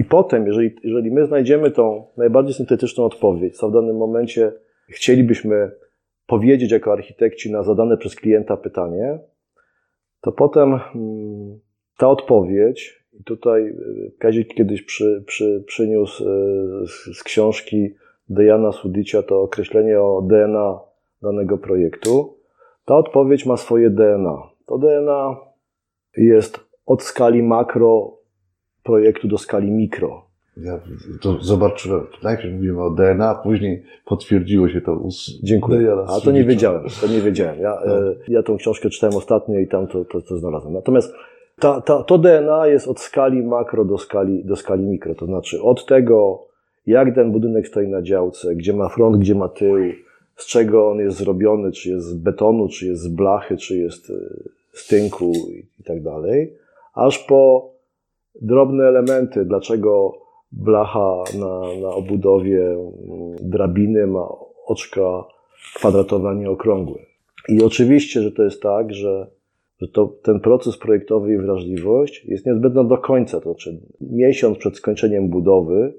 I 0.00 0.04
potem, 0.04 0.46
jeżeli, 0.46 0.76
jeżeli 0.84 1.10
my 1.10 1.26
znajdziemy 1.26 1.70
tą 1.70 2.06
najbardziej 2.16 2.54
syntetyczną 2.54 3.04
odpowiedź, 3.04 3.56
co 3.56 3.68
w 3.68 3.72
danym 3.72 3.96
momencie 3.96 4.52
chcielibyśmy 4.88 5.70
powiedzieć 6.26 6.72
jako 6.72 6.92
architekci 6.92 7.52
na 7.52 7.62
zadane 7.62 7.96
przez 7.96 8.16
klienta 8.16 8.56
pytanie, 8.56 9.18
to 10.20 10.32
potem 10.32 10.80
mm, 10.94 11.60
ta 11.98 12.08
odpowiedź, 12.08 13.02
i 13.12 13.24
tutaj 13.24 13.66
e, 13.68 13.74
Kazik 14.18 14.54
kiedyś 14.54 14.82
przy, 14.82 15.24
przy, 15.26 15.64
przyniósł 15.66 16.24
e, 16.24 16.26
z, 16.86 17.18
z 17.18 17.22
książki 17.22 17.94
Dejana 18.28 18.72
Sudicia 18.72 19.22
to 19.22 19.42
określenie 19.42 20.00
o 20.00 20.22
DNA 20.22 20.80
danego 21.22 21.58
projektu, 21.58 22.38
ta 22.84 22.96
odpowiedź 22.96 23.46
ma 23.46 23.56
swoje 23.56 23.90
DNA. 23.90 24.42
To 24.66 24.78
DNA 24.78 25.36
jest 26.16 26.71
od 26.86 27.02
skali 27.02 27.42
makro 27.42 28.18
projektu 28.82 29.28
do 29.28 29.38
skali 29.38 29.70
mikro. 29.70 30.32
Ja 30.56 30.80
to 31.20 31.38
zobaczyłem. 31.40 32.06
Najpierw 32.22 32.54
mówimy 32.54 32.82
o 32.82 32.90
DNA, 32.90 33.34
później 33.34 33.82
potwierdziło 34.04 34.68
się 34.68 34.80
to. 34.80 35.00
Dziękuję. 35.42 35.96
A 36.08 36.20
to 36.20 36.32
nie 36.32 36.44
wiedziałem. 36.44 36.82
To 37.00 37.06
nie 37.06 37.20
wiedziałem. 37.20 37.60
Ja, 37.60 37.78
no. 37.86 37.98
E, 37.98 38.14
ja 38.28 38.42
tą 38.42 38.56
książkę 38.56 38.90
czytałem 38.90 39.16
ostatnio 39.16 39.58
i 39.58 39.66
tam 39.66 39.86
to, 39.86 40.04
to, 40.04 40.20
to 40.20 40.36
znalazłem. 40.36 40.74
Natomiast 40.74 41.14
ta, 41.60 41.80
ta, 41.80 42.02
to 42.02 42.18
DNA 42.18 42.66
jest 42.66 42.88
od 42.88 43.00
skali 43.00 43.42
makro 43.42 43.84
do 43.84 43.98
skali, 43.98 44.44
do 44.44 44.56
skali 44.56 44.82
mikro. 44.82 45.14
To 45.14 45.26
znaczy 45.26 45.62
od 45.62 45.86
tego, 45.86 46.46
jak 46.86 47.14
ten 47.14 47.32
budynek 47.32 47.68
stoi 47.68 47.88
na 47.88 48.02
działce, 48.02 48.54
gdzie 48.56 48.72
ma 48.72 48.88
front, 48.88 49.16
gdzie 49.16 49.34
ma 49.34 49.48
tył, 49.48 49.76
z 50.36 50.46
czego 50.46 50.90
on 50.90 50.98
jest 50.98 51.16
zrobiony, 51.16 51.72
czy 51.72 51.90
jest 51.90 52.06
z 52.06 52.14
betonu, 52.14 52.68
czy 52.68 52.86
jest 52.86 53.02
z 53.02 53.08
blachy, 53.08 53.56
czy 53.56 53.76
jest 53.76 54.10
e, 54.10 54.14
z 54.72 54.86
tynku 54.86 55.32
i 55.80 55.82
tak 55.84 56.02
dalej 56.02 56.61
aż 56.92 57.18
po 57.18 57.70
drobne 58.40 58.84
elementy, 58.84 59.44
dlaczego 59.44 60.12
blacha 60.52 61.24
na, 61.40 61.60
na 61.80 61.94
obudowie 61.94 62.70
mm, 62.70 62.90
drabiny 63.40 64.06
ma 64.06 64.28
oczka 64.66 65.24
kwadratowe, 65.74 66.28
a 66.28 66.34
nie 66.34 66.50
okrągłe. 66.50 66.98
I 67.48 67.62
oczywiście, 67.62 68.22
że 68.22 68.32
to 68.32 68.42
jest 68.42 68.62
tak, 68.62 68.94
że, 68.94 69.26
że 69.80 69.88
to, 69.88 70.06
ten 70.06 70.40
proces 70.40 70.78
projektowy 70.78 71.34
i 71.34 71.38
wrażliwość 71.38 72.24
jest 72.24 72.46
niezbędna 72.46 72.84
do 72.84 72.98
końca. 72.98 73.40
To 73.40 73.50
znaczy, 73.50 73.80
miesiąc 74.00 74.58
przed 74.58 74.76
skończeniem 74.76 75.28
budowy, 75.28 75.94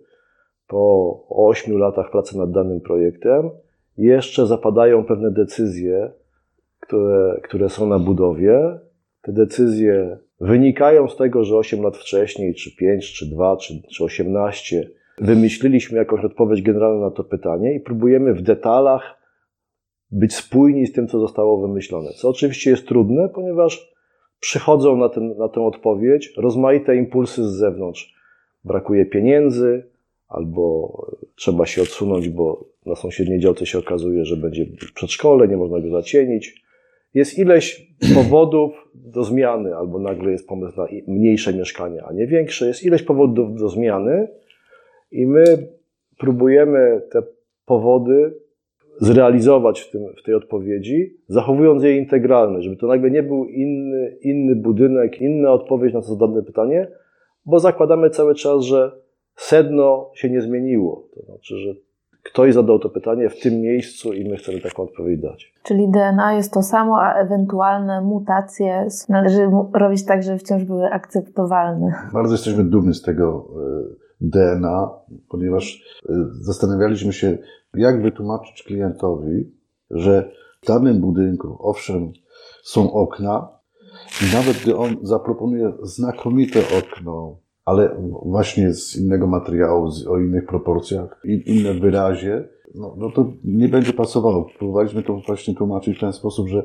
po 0.67 1.25
ośmiu 1.29 1.77
latach 1.77 2.12
pracy 2.12 2.38
nad 2.38 2.51
danym 2.51 2.82
projektem, 2.82 3.49
jeszcze 3.97 4.45
zapadają 4.47 5.03
pewne 5.06 5.32
decyzje, 5.32 6.12
które, 6.79 7.39
które 7.43 7.69
są 7.69 7.88
na 7.88 7.99
budowie. 7.99 8.79
Te 9.21 9.32
decyzje 9.34 10.17
wynikają 10.39 11.08
z 11.08 11.17
tego, 11.17 11.43
że 11.43 11.58
8 11.58 11.82
lat 11.82 11.98
wcześniej, 11.98 12.56
czy 12.56 12.76
5, 12.76 13.13
czy 13.13 13.26
2, 13.30 13.58
czy, 13.58 13.82
czy 13.96 14.04
18, 14.04 14.89
wymyśliliśmy 15.17 15.98
jakąś 15.98 16.26
odpowiedź 16.26 16.62
generalną 16.62 17.02
na 17.02 17.12
to 17.12 17.24
pytanie 17.24 17.76
i 17.76 17.80
próbujemy 17.80 18.34
w 18.34 18.41
detalach 18.41 19.24
być 20.12 20.36
spójni 20.36 20.88
z 20.88 20.91
tym, 20.93 21.08
co 21.08 21.19
zostało 21.19 21.67
wymyślone. 21.67 22.10
Co 22.10 22.30
oczywiście 22.30 22.69
jest 22.69 22.88
trudne, 22.88 23.30
ponieważ 23.30 23.93
przychodzą 24.39 24.98
na, 24.98 25.10
ten, 25.10 25.38
na 25.38 25.50
tę 25.50 25.62
odpowiedź 25.62 26.34
rozmaite 26.38 26.96
impulsy 26.96 27.48
z 27.48 27.52
zewnątrz. 27.52 28.15
Brakuje 28.63 29.06
pieniędzy, 29.06 29.84
albo 30.28 30.91
trzeba 31.36 31.65
się 31.65 31.82
odsunąć, 31.82 32.30
bo 32.30 32.65
na 32.86 32.96
sąsiedniej 32.96 33.39
działce 33.39 33.65
się 33.65 33.80
okazuje, 33.80 34.26
że 34.26 34.38
będzie 34.38 34.65
przedszkole, 34.96 35.48
nie 35.48 35.58
można 35.58 35.80
go 35.80 35.89
zacienić. 35.89 36.62
Jest 37.13 37.39
ileś 37.39 37.93
powodów 38.15 38.89
do 38.95 39.23
zmiany, 39.23 39.76
albo 39.76 39.99
nagle 39.99 40.32
jest 40.32 40.47
pomysł 40.47 40.78
na 40.78 40.88
mniejsze 41.08 41.54
mieszkanie, 41.54 42.04
a 42.04 42.13
nie 42.13 42.28
większe. 42.28 42.67
Jest 42.67 42.84
ileś 42.84 43.04
powodów 43.04 43.56
do 43.56 43.69
zmiany 43.69 44.28
i 45.12 45.28
my 45.28 45.67
próbujemy 46.17 47.02
te 47.12 47.23
powody 47.65 48.34
zrealizować 49.02 49.82
w, 49.82 49.91
tym, 49.91 50.02
w 50.17 50.23
tej 50.23 50.36
odpowiedzi, 50.36 51.17
zachowując 51.28 51.84
jej 51.84 51.97
integralność, 51.97 52.65
żeby 52.65 52.78
to 52.78 52.88
nagle 52.88 53.12
nie 53.12 53.23
był 53.23 53.45
inny, 53.45 54.17
inny 54.21 54.56
budynek, 54.56 55.21
inna 55.21 55.52
odpowiedź 55.52 55.93
na 55.93 56.02
to 56.02 56.08
zadane 56.08 56.43
pytanie, 56.43 56.88
bo 57.45 57.60
zakładamy 57.60 58.10
cały 58.10 58.36
czas, 58.36 58.63
że 58.63 58.91
sedno 59.36 60.12
się 60.15 60.30
nie 60.30 60.41
zmieniło. 60.41 61.10
To 61.15 61.21
znaczy, 61.21 61.58
że 61.58 61.73
ktoś 62.23 62.53
zadał 62.53 62.79
to 62.79 62.89
pytanie 62.89 63.29
w 63.29 63.39
tym 63.39 63.62
miejscu 63.62 64.13
i 64.13 64.29
my 64.29 64.38
chcemy 64.38 64.62
taką 64.62 64.83
odpowiedź 64.83 65.21
dać. 65.21 65.53
Czyli 65.63 65.91
DNA 65.91 66.33
jest 66.33 66.53
to 66.53 66.62
samo, 66.62 67.01
a 67.01 67.13
ewentualne 67.13 68.01
mutacje 68.01 68.88
należy 69.09 69.49
robić 69.73 70.05
tak, 70.05 70.23
żeby 70.23 70.38
wciąż 70.38 70.63
były 70.63 70.86
akceptowalne. 70.86 71.93
Bardzo 72.13 72.33
jesteśmy 72.33 72.63
dumni 72.63 72.93
z 72.93 73.01
tego 73.01 73.47
e, 73.55 74.03
DNA, 74.21 74.89
ponieważ 75.29 75.83
e, 76.09 76.13
zastanawialiśmy 76.41 77.13
się, 77.13 77.38
jak 77.73 78.01
wytłumaczyć 78.01 78.63
klientowi, 78.63 79.53
że 79.91 80.31
w 80.62 80.67
danym 80.67 81.01
budynku, 81.01 81.57
owszem, 81.59 82.12
są 82.63 82.93
okna, 82.93 83.49
i 84.21 84.36
nawet 84.36 84.57
gdy 84.63 84.77
on 84.77 84.95
zaproponuje 85.01 85.73
znakomite 85.83 86.59
okno, 86.79 87.38
ale 87.65 87.95
właśnie 88.26 88.73
z 88.73 88.95
innego 88.95 89.28
materiału, 89.28 89.91
z, 89.91 90.08
o 90.08 90.19
innych 90.19 90.45
proporcjach, 90.45 91.21
in, 91.23 91.41
inne 91.45 91.73
wyrazie, 91.73 92.47
no, 92.76 92.95
no 92.97 93.12
to 93.12 93.34
nie 93.43 93.69
będzie 93.69 93.93
pasowało. 93.93 94.49
Próbowaliśmy 94.58 95.04
to 95.04 95.21
właśnie 95.28 95.56
tłumaczyć 95.56 95.97
w 95.97 96.02
ten 96.02 96.13
sposób, 96.13 96.47
że 96.47 96.63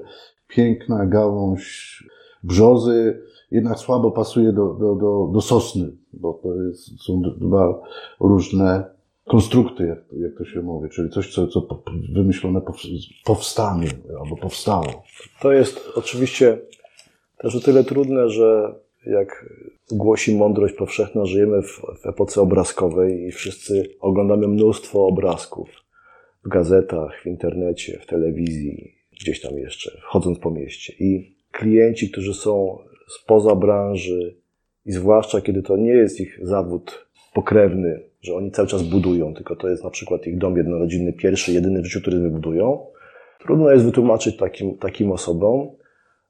piękna 0.49 1.07
gałąź 1.07 2.05
brzozy 2.43 3.23
jednak 3.51 3.79
słabo 3.79 4.11
pasuje 4.11 4.53
do, 4.53 4.75
do, 4.75 4.95
do, 4.95 5.31
do 5.33 5.41
sosny, 5.41 5.93
bo 6.13 6.41
to 6.43 6.63
jest, 6.63 7.01
są 7.01 7.23
dwa 7.23 7.81
różne 8.21 8.85
konstrukty, 9.27 9.87
jak, 9.87 9.99
jak 10.13 10.39
to 10.39 10.45
się 10.45 10.63
mówi, 10.63 10.89
czyli 10.91 11.11
coś, 11.11 11.35
co, 11.35 11.47
co 11.47 11.83
wymyślone 12.15 12.61
powstanie 13.25 13.89
albo 14.25 14.37
powstało. 14.37 15.03
To 15.43 15.53
jest 15.53 15.93
oczywiście 15.97 16.59
też 17.39 17.57
o 17.57 17.61
tyle 17.61 17.85
trudne, 17.85 18.29
że 18.31 18.75
jak 19.09 19.55
głosi 19.93 20.37
mądrość 20.37 20.75
powszechna, 20.75 21.25
żyjemy 21.25 21.63
w, 21.63 21.83
w 22.03 22.07
epoce 22.07 22.41
obrazkowej 22.41 23.27
i 23.27 23.31
wszyscy 23.31 23.89
oglądamy 24.01 24.49
mnóstwo 24.49 25.07
obrazków 25.07 25.69
w 26.45 26.49
gazetach, 26.49 27.23
w 27.23 27.27
internecie, 27.27 27.99
w 28.03 28.07
telewizji, 28.07 28.95
gdzieś 29.21 29.41
tam 29.41 29.59
jeszcze, 29.59 30.01
chodząc 30.03 30.39
po 30.39 30.51
mieście. 30.51 30.93
I 31.01 31.37
klienci, 31.53 32.11
którzy 32.11 32.35
są 32.35 32.79
spoza 33.09 33.55
branży, 33.55 34.37
i 34.87 34.93
zwłaszcza 34.93 35.41
kiedy 35.41 35.63
to 35.63 35.77
nie 35.77 35.91
jest 35.91 36.21
ich 36.21 36.39
zawód 36.43 37.09
pokrewny, 37.35 38.01
że 38.21 38.35
oni 38.35 38.51
cały 38.51 38.69
czas 38.69 38.83
budują, 38.83 39.35
tylko 39.35 39.57
to 39.57 39.69
jest 39.69 39.85
na 39.85 39.91
przykład 39.91 40.27
ich 40.27 40.39
dom 40.39 40.57
jednorodzinny, 40.57 41.13
pierwszy, 41.13 41.53
jedyny 41.53 41.83
w 41.83 41.85
życiu, 41.85 42.01
który 42.01 42.21
wybudują, 42.21 42.87
trudno 43.43 43.71
jest 43.71 43.85
wytłumaczyć 43.85 44.37
takim, 44.37 44.79
takim 44.79 45.13
osobom, 45.13 45.69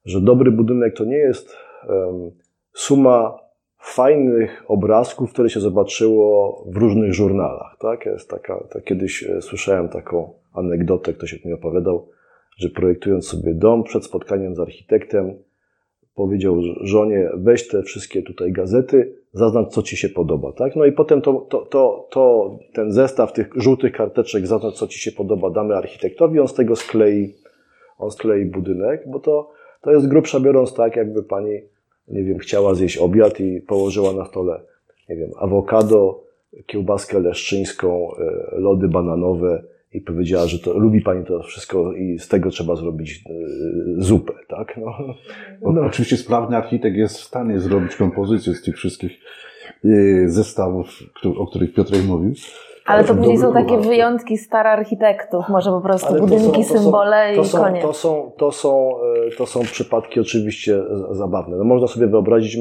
że 0.04 0.20
dobry 0.20 0.50
budynek 0.50 0.96
to 0.96 1.04
nie 1.04 1.16
jest 1.16 1.56
um, 1.88 2.30
suma 2.78 3.38
fajnych 3.78 4.64
obrazków, 4.68 5.32
które 5.32 5.50
się 5.50 5.60
zobaczyło 5.60 6.64
w 6.66 6.76
różnych 6.76 7.14
żurnalach. 7.14 7.76
Tak? 7.80 8.06
Jest 8.06 8.30
taka, 8.30 8.64
tak 8.72 8.84
kiedyś 8.84 9.22
e, 9.22 9.42
słyszałem 9.42 9.88
taką 9.88 10.32
anegdotę, 10.52 11.12
ktoś 11.12 11.44
mi 11.44 11.52
opowiadał, 11.52 12.08
że 12.56 12.68
projektując 12.68 13.26
sobie 13.26 13.54
dom 13.54 13.84
przed 13.84 14.04
spotkaniem 14.04 14.54
z 14.54 14.60
architektem, 14.60 15.34
powiedział 16.14 16.62
żonie, 16.80 17.30
weź 17.34 17.68
te 17.68 17.82
wszystkie 17.82 18.22
tutaj 18.22 18.52
gazety, 18.52 19.14
zaznacz, 19.32 19.68
co 19.68 19.82
ci 19.82 19.96
się 19.96 20.08
podoba. 20.08 20.52
Tak? 20.52 20.76
No 20.76 20.84
i 20.84 20.92
potem 20.92 21.22
to, 21.22 21.32
to, 21.32 21.66
to, 21.66 22.08
to, 22.10 22.58
ten 22.74 22.92
zestaw 22.92 23.32
tych 23.32 23.50
żółtych 23.56 23.92
karteczek, 23.92 24.46
zaznacz, 24.46 24.74
co 24.74 24.86
ci 24.86 24.98
się 24.98 25.12
podoba, 25.12 25.50
damy 25.50 25.76
architektowi, 25.76 26.40
on 26.40 26.48
z 26.48 26.54
tego 26.54 26.76
sklei, 26.76 27.34
on 27.98 28.10
sklei 28.10 28.44
budynek, 28.44 29.02
bo 29.06 29.20
to, 29.20 29.50
to 29.82 29.90
jest 29.90 30.08
grubsza 30.08 30.40
biorąc 30.40 30.74
tak, 30.74 30.96
jakby 30.96 31.22
pani 31.22 31.60
nie 32.10 32.24
wiem, 32.24 32.38
chciała 32.38 32.74
zjeść 32.74 32.98
obiad 32.98 33.40
i 33.40 33.60
położyła 33.60 34.12
na 34.12 34.24
stole, 34.24 34.60
nie 35.08 35.16
wiem, 35.16 35.30
awokado, 35.38 36.24
kiełbaskę 36.66 37.20
leszczyńską, 37.20 38.10
e, 38.18 38.60
lody 38.60 38.88
bananowe 38.88 39.62
i 39.92 40.00
powiedziała, 40.00 40.46
że 40.46 40.58
to 40.58 40.78
lubi 40.78 41.00
pani 41.00 41.24
to 41.24 41.42
wszystko 41.42 41.92
i 41.92 42.18
z 42.18 42.28
tego 42.28 42.50
trzeba 42.50 42.76
zrobić 42.76 43.24
e, 43.26 43.32
zupę, 44.02 44.32
tak? 44.48 44.76
No. 44.76 45.14
no. 45.72 45.80
Oczywiście 45.80 46.16
sprawny 46.16 46.56
architekt 46.56 46.96
jest 46.96 47.18
w 47.18 47.24
stanie 47.24 47.60
zrobić 47.60 47.96
kompozycję 47.96 48.54
z 48.54 48.62
tych 48.62 48.76
wszystkich 48.76 49.12
e, 49.84 49.88
zestawów, 50.28 50.86
o 51.36 51.46
których 51.46 51.74
Piotrek 51.74 52.04
mówił. 52.04 52.32
Ale 52.88 53.04
to 53.04 53.14
później 53.14 53.38
są 53.38 53.52
takie 53.52 53.78
wyjątki 53.78 54.38
stara 54.38 54.70
architektów, 54.70 55.48
może 55.48 55.70
po 55.70 55.80
prostu 55.80 56.08
Ale 56.08 56.20
budynki, 56.20 56.64
są, 56.64 56.78
symbole 56.78 57.34
są, 57.34 57.42
i 57.42 57.44
są, 57.44 57.58
koniec. 57.58 57.82
To 57.82 57.92
są, 57.92 58.32
to, 58.36 58.52
są, 58.52 58.94
e, 59.26 59.36
to 59.36 59.46
są 59.46 59.60
przypadki 59.60 60.20
oczywiście 60.20 60.82
zabawne. 61.10 61.56
No 61.56 61.64
można 61.64 61.86
sobie 61.86 62.06
wyobrazić 62.06 62.56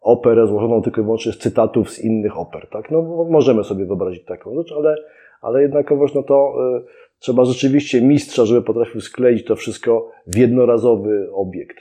operę 0.00 0.46
złożoną 0.46 0.82
tylko 0.82 1.00
i 1.00 1.04
wyłącznie 1.04 1.32
z 1.32 1.38
cytatów 1.38 1.90
z 1.90 2.04
innych 2.04 2.38
oper, 2.38 2.68
tak? 2.70 2.90
No 2.90 3.02
możemy 3.30 3.64
sobie 3.64 3.84
wyobrazić 3.84 4.24
taką 4.24 4.54
rzecz, 4.54 4.72
ale, 4.72 4.96
ale 5.40 5.62
jednakowoż 5.62 6.14
no 6.14 6.22
to 6.22 6.54
y, 6.78 6.84
trzeba 7.18 7.44
rzeczywiście 7.44 8.00
mistrza, 8.02 8.44
żeby 8.44 8.62
potrafił 8.62 9.00
skleić 9.00 9.44
to 9.44 9.56
wszystko 9.56 10.10
w 10.26 10.36
jednorazowy 10.36 11.28
obiekt. 11.32 11.76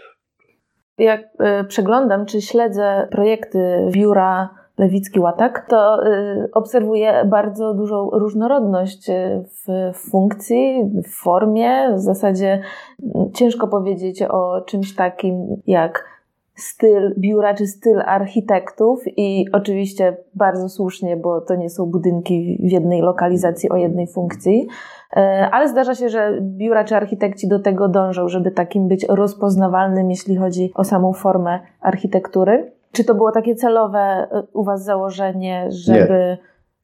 Jak 0.98 1.22
y, 1.22 1.64
przeglądam, 1.68 2.26
czy 2.26 2.42
śledzę 2.42 3.08
projekty 3.12 3.60
biura 3.92 4.50
Lewicki 4.78 5.20
Łatak, 5.20 5.66
to 5.70 6.08
y, 6.08 6.50
obserwuję 6.54 7.26
bardzo 7.26 7.74
dużą 7.74 8.10
różnorodność 8.10 9.10
y, 9.10 9.44
w 9.68 9.98
funkcji, 10.10 10.92
w 11.08 11.24
formie. 11.24 11.94
W 11.96 12.00
zasadzie 12.00 12.62
mm, 13.16 13.32
ciężko 13.32 13.68
powiedzieć 13.68 14.22
o 14.22 14.62
czymś 14.62 14.96
takim 14.96 15.62
jak 15.68 16.16
styl 16.56 17.16
biura 17.18 17.54
czy 17.54 17.68
styl 17.68 18.02
architektów 18.06 19.04
i 19.18 19.46
oczywiście 19.54 20.18
bardzo 20.34 20.70
słusznie, 20.70 21.18
bo 21.18 21.42
to 21.42 21.56
nie 21.56 21.70
są 21.70 21.86
budynki 21.86 22.60
w 22.64 22.72
jednej 22.72 23.02
lokalizacji 23.02 23.70
o 23.70 23.76
jednej 23.76 24.08
funkcji, 24.08 24.68
y, 25.18 25.20
ale 25.52 25.70
zdarza 25.70 25.96
się, 25.96 26.10
że 26.10 26.38
biura 26.42 26.84
czy 26.84 26.96
architekci 26.96 27.48
do 27.48 27.60
tego 27.60 27.88
dążą, 27.88 28.28
żeby 28.28 28.52
takim 28.52 28.88
być 28.88 29.06
rozpoznawalnym, 29.10 30.10
jeśli 30.10 30.36
chodzi 30.36 30.72
o 30.76 30.84
samą 30.84 31.14
formę 31.14 31.60
architektury. 31.82 32.72
Czy 32.96 33.04
to 33.04 33.16
było 33.16 33.32
takie 33.32 33.56
celowe 33.56 34.28
y, 34.34 34.48
u 34.54 34.64
Was 34.64 34.84
założenie, 34.84 35.68
żeby... 35.70 36.14
Nie, 36.14 36.38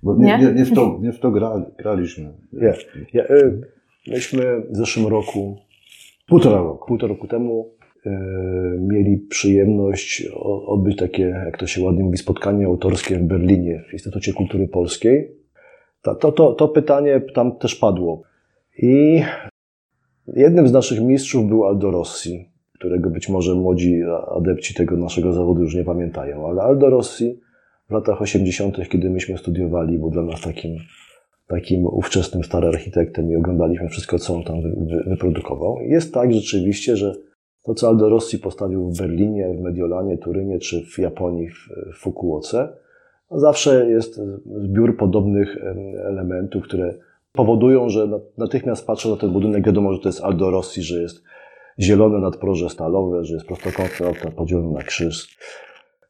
bo 0.03 0.15
nie, 0.15 0.37
nie? 0.37 0.53
nie 0.53 0.65
w 0.65 0.73
to, 0.73 0.97
nie 1.01 1.11
w 1.11 1.19
to 1.19 1.31
gra, 1.31 1.65
graliśmy. 1.77 2.33
Nie. 2.53 2.73
Ja, 3.13 3.23
y, 3.23 3.61
myśmy 4.07 4.61
w 4.69 4.77
zeszłym 4.77 5.07
roku, 5.07 5.57
półtora 6.27 6.57
roku, 6.57 6.87
półtora 6.87 7.13
roku 7.13 7.27
temu 7.27 7.73
y, 8.05 8.09
mieli 8.79 9.17
przyjemność 9.17 10.27
odbyć 10.67 10.97
takie, 10.97 11.23
jak 11.23 11.57
to 11.57 11.67
się 11.67 11.83
ładnie 11.83 12.03
mówi, 12.03 12.17
spotkanie 12.17 12.65
autorskie 12.65 13.17
w 13.17 13.23
Berlinie, 13.23 13.83
w 13.89 13.93
Instytucie 13.93 14.33
Kultury 14.33 14.67
Polskiej. 14.67 15.35
To, 16.01 16.15
to, 16.15 16.31
to, 16.31 16.53
to 16.53 16.67
pytanie 16.67 17.21
tam 17.33 17.57
też 17.57 17.75
padło. 17.75 18.21
I 18.77 19.21
jednym 20.27 20.67
z 20.67 20.71
naszych 20.71 21.01
mistrzów 21.01 21.47
był 21.47 21.65
Aldo 21.65 21.91
Rossi 21.91 22.50
którego 22.81 23.09
być 23.09 23.29
może 23.29 23.55
młodzi 23.55 24.01
adepci 24.37 24.73
tego 24.73 24.97
naszego 24.97 25.33
zawodu 25.33 25.61
już 25.61 25.75
nie 25.75 25.83
pamiętają. 25.83 26.47
Ale 26.47 26.61
Aldo 26.61 26.89
Rossi 26.89 27.39
w 27.89 27.93
latach 27.93 28.21
80., 28.21 28.89
kiedy 28.89 29.09
myśmy 29.09 29.37
studiowali, 29.37 29.97
był 29.97 30.09
dla 30.09 30.23
nas 30.23 30.41
takim, 30.41 30.75
takim 31.47 31.85
ówczesnym 31.85 32.43
starym 32.43 32.69
architektem 32.69 33.31
i 33.31 33.35
oglądaliśmy 33.35 33.89
wszystko, 33.89 34.19
co 34.19 34.35
on 34.35 34.43
tam 34.43 34.57
wyprodukował. 35.07 35.77
Jest 35.81 36.13
tak 36.13 36.33
rzeczywiście, 36.33 36.97
że 36.97 37.15
to, 37.63 37.73
co 37.73 37.87
Aldo 37.87 38.09
Rossi 38.09 38.39
postawił 38.39 38.89
w 38.89 38.97
Berlinie, 38.97 39.53
w 39.53 39.61
Mediolanie, 39.61 40.17
Turynie 40.17 40.59
czy 40.59 40.85
w 40.85 40.99
Japonii, 40.99 41.49
w 41.49 41.97
Fukuoce, 41.97 42.69
zawsze 43.31 43.89
jest 43.89 44.21
zbiór 44.45 44.97
podobnych 44.97 45.57
elementów, 46.05 46.63
które 46.63 46.93
powodują, 47.33 47.89
że 47.89 48.09
natychmiast 48.37 48.87
patrzę 48.87 49.09
na 49.09 49.17
ten 49.17 49.31
budynek, 49.31 49.65
wiadomo, 49.65 49.93
że 49.93 49.99
to 49.99 50.09
jest 50.09 50.23
Aldo 50.23 50.51
Rossi, 50.51 50.81
że 50.81 51.01
jest 51.01 51.23
zielone 51.79 52.19
nadproże 52.19 52.69
stalowe, 52.69 53.23
że 53.23 53.33
jest 53.33 53.47
prostokątny 53.47 54.07
okna 54.07 54.31
podzielony 54.31 54.71
na 54.71 54.83
krzyż. 54.83 55.37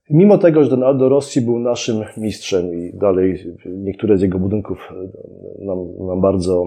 Mimo 0.09 0.37
tego, 0.37 0.63
że 0.63 0.69
ten 0.69 0.83
Aldo 0.83 1.09
Rossi 1.09 1.41
był 1.41 1.59
naszym 1.59 2.03
mistrzem 2.17 2.73
i 2.73 2.93
dalej 2.93 3.43
niektóre 3.65 4.17
z 4.17 4.21
jego 4.21 4.39
budynków 4.39 4.89
nam, 5.59 6.07
nam 6.07 6.21
bardzo 6.21 6.65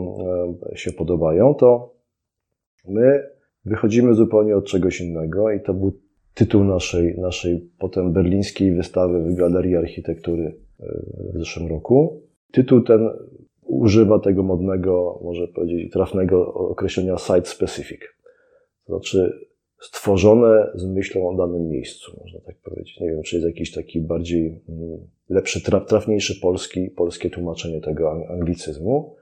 e, 0.72 0.76
się 0.76 0.92
podobają, 0.92 1.54
to 1.54 1.94
my 2.88 3.30
wychodzimy 3.64 4.14
zupełnie 4.14 4.56
od 4.56 4.64
czegoś 4.64 5.00
innego 5.00 5.50
i 5.50 5.60
to 5.60 5.74
był 5.74 5.92
tytuł 6.34 6.64
naszej, 6.64 7.18
naszej 7.18 7.70
potem 7.78 8.12
berlińskiej 8.12 8.72
wystawy 8.72 9.22
w 9.22 9.34
Galerii 9.34 9.76
Architektury 9.76 10.56
e, 10.80 10.86
w 11.34 11.38
zeszłym 11.38 11.68
roku. 11.68 12.22
Tytuł 12.52 12.80
ten 12.80 13.10
używa 13.62 14.18
tego 14.18 14.42
modnego, 14.42 15.20
może 15.22 15.48
powiedzieć, 15.48 15.92
trafnego 15.92 16.54
określenia 16.54 17.18
site 17.18 17.44
specific. 17.44 18.13
To 18.86 18.92
znaczy 18.92 19.46
stworzone 19.80 20.70
z 20.74 20.86
myślą 20.86 21.28
o 21.28 21.34
danym 21.34 21.68
miejscu, 21.68 22.20
można 22.24 22.40
tak 22.40 22.56
powiedzieć. 22.56 23.00
Nie 23.00 23.10
wiem, 23.10 23.22
czy 23.22 23.36
jest 23.36 23.46
jakiś 23.46 23.72
taki 23.72 24.00
bardziej 24.00 24.62
mm, 24.68 24.98
lepszy, 25.28 25.62
trafniejszy 25.86 26.40
polski, 26.40 26.90
polskie 26.90 27.30
tłumaczenie 27.30 27.80
tego 27.80 28.26
anglicyzmu. 28.30 29.16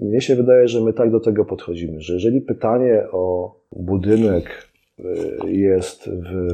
Mnie 0.00 0.20
się 0.20 0.36
wydaje, 0.36 0.68
że 0.68 0.80
my 0.80 0.92
tak 0.92 1.10
do 1.10 1.20
tego 1.20 1.44
podchodzimy, 1.44 2.00
że 2.00 2.14
jeżeli 2.14 2.40
pytanie 2.40 3.04
o 3.12 3.54
budynek 3.72 4.68
y, 4.98 5.52
jest 5.52 6.10
w, 6.10 6.48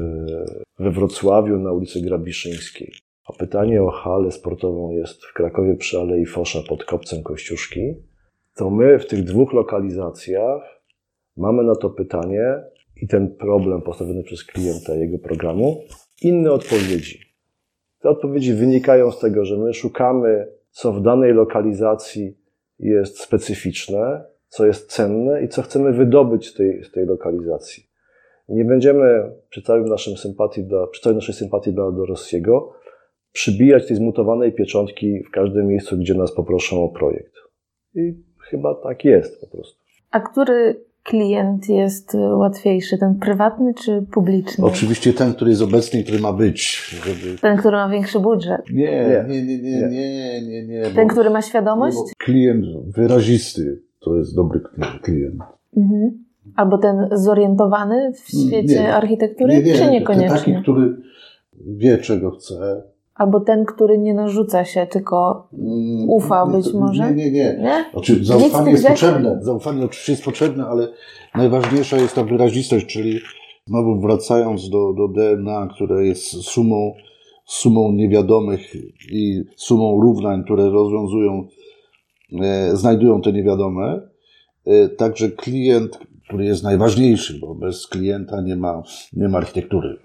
we 0.78 0.90
Wrocławiu 0.90 1.58
na 1.58 1.72
ulicy 1.72 2.00
Grabiszyńskiej, 2.00 2.92
a 3.28 3.32
pytanie 3.32 3.82
o 3.82 3.90
halę 3.90 4.30
sportową 4.30 4.90
jest 4.90 5.24
w 5.24 5.32
Krakowie 5.32 5.76
przy 5.76 5.98
Alei 5.98 6.26
Fosza 6.26 6.58
pod 6.68 6.84
Kopcem 6.84 7.22
Kościuszki, 7.22 7.94
to 8.56 8.70
my 8.70 8.98
w 8.98 9.06
tych 9.06 9.24
dwóch 9.24 9.52
lokalizacjach 9.52 10.77
mamy 11.38 11.64
na 11.64 11.74
to 11.74 11.90
pytanie 11.90 12.62
i 13.02 13.08
ten 13.08 13.36
problem 13.36 13.82
postawiony 13.82 14.22
przez 14.22 14.44
klienta 14.44 14.94
jego 14.94 15.18
programu 15.18 15.82
inne 16.22 16.52
odpowiedzi. 16.52 17.20
Te 18.00 18.08
odpowiedzi 18.08 18.54
wynikają 18.54 19.10
z 19.10 19.18
tego, 19.18 19.44
że 19.44 19.56
my 19.56 19.74
szukamy, 19.74 20.48
co 20.70 20.92
w 20.92 21.02
danej 21.02 21.32
lokalizacji 21.32 22.38
jest 22.78 23.20
specyficzne, 23.20 24.24
co 24.48 24.66
jest 24.66 24.90
cenne 24.90 25.42
i 25.42 25.48
co 25.48 25.62
chcemy 25.62 25.92
wydobyć 25.92 26.48
z 26.48 26.54
tej, 26.54 26.84
z 26.84 26.90
tej 26.90 27.06
lokalizacji. 27.06 27.88
Nie 28.48 28.64
będziemy 28.64 29.32
przy 29.48 29.62
całym 29.62 29.84
naszym 29.84 30.16
sympatii 30.16 30.64
dla, 30.64 30.86
przy 30.86 31.02
całej 31.02 31.16
naszej 31.16 31.34
sympatii 31.34 31.72
dla 31.72 31.92
Dorosiego 31.92 32.72
przybijać 33.32 33.88
tej 33.88 33.96
zmutowanej 33.96 34.52
pieczątki 34.52 35.22
w 35.24 35.30
każdym 35.30 35.66
miejscu, 35.66 35.96
gdzie 35.96 36.14
nas 36.14 36.34
poproszą 36.34 36.84
o 36.84 36.88
projekt. 36.88 37.32
I 37.94 38.14
chyba 38.40 38.74
tak 38.74 39.04
jest 39.04 39.40
po 39.40 39.46
prostu. 39.46 39.80
A 40.10 40.20
który 40.20 40.87
klient 41.08 41.68
jest 41.68 42.14
łatwiejszy, 42.14 42.98
ten 42.98 43.14
prywatny 43.14 43.74
czy 43.74 44.02
publiczny? 44.12 44.64
Oczywiście 44.64 45.12
ten, 45.12 45.34
który 45.34 45.50
jest 45.50 45.62
obecny 45.62 46.00
i 46.00 46.04
który 46.04 46.18
ma 46.18 46.32
być. 46.32 46.90
Żeby... 47.04 47.38
Ten, 47.38 47.56
który 47.56 47.76
ma 47.76 47.88
większy 47.88 48.20
budżet. 48.20 48.60
Nie, 48.72 49.24
nie, 49.28 49.42
nie, 49.42 49.58
nie, 49.58 49.88
nie, 49.88 50.42
nie. 50.42 50.66
nie, 50.66 50.82
ten, 50.94 51.08
który 51.08 51.30
ma 51.30 51.42
świadomość? 51.42 51.98
klient 52.18 52.66
wyrazisty 52.86 53.82
to 54.00 54.16
jest 54.16 54.36
dobry 54.36 54.60
klient. 55.02 55.42
Mhm. 55.76 56.24
Albo 56.56 56.78
ten 56.78 57.08
zorientowany 57.12 58.12
w 58.12 58.28
świecie 58.28 58.82
nie, 58.82 58.94
architektury, 58.94 59.54
nie, 59.54 59.62
nie, 59.62 59.74
czy 59.74 59.90
niekoniecznie? 59.90 60.28
Ten 60.28 60.38
taki, 60.38 60.62
który 60.62 60.96
wie, 61.66 61.98
czego 61.98 62.30
chce, 62.30 62.82
Albo 63.18 63.40
ten, 63.40 63.64
który 63.64 63.98
nie 63.98 64.14
narzuca 64.14 64.64
się, 64.64 64.86
tylko 64.86 65.48
ufa 66.06 66.46
być 66.46 66.72
może? 66.72 67.02
Nie, 67.02 67.24
nie, 67.24 67.30
nie. 67.30 67.58
nie? 67.62 67.84
Znaczy, 67.92 68.24
zaufanie 68.24 68.70
jest 68.70 68.86
potrzebne. 68.86 69.38
Zaufanie 69.40 69.84
oczywiście 69.84 70.12
jest 70.12 70.24
potrzebne, 70.24 70.66
ale 70.66 70.88
najważniejsza 71.34 71.96
jest 71.96 72.14
ta 72.14 72.24
wyrazistość, 72.24 72.86
czyli 72.86 73.20
znowu 73.66 74.00
wracając 74.00 74.70
do, 74.70 74.92
do 74.92 75.08
DNA, 75.08 75.68
które 75.74 76.06
jest 76.06 76.24
sumą, 76.24 76.92
sumą 77.44 77.92
niewiadomych 77.92 78.74
i 79.10 79.44
sumą 79.56 80.00
równań, 80.00 80.44
które 80.44 80.70
rozwiązują, 80.70 81.48
e, 82.42 82.76
znajdują 82.76 83.20
te 83.20 83.32
niewiadome. 83.32 84.00
E, 84.66 84.88
także 84.88 85.30
klient, 85.30 85.98
który 86.24 86.44
jest 86.44 86.62
najważniejszy, 86.62 87.38
bo 87.40 87.54
bez 87.54 87.86
klienta 87.86 88.40
nie 88.40 88.56
ma, 88.56 88.82
nie 89.12 89.28
ma 89.28 89.38
architektury. 89.38 89.98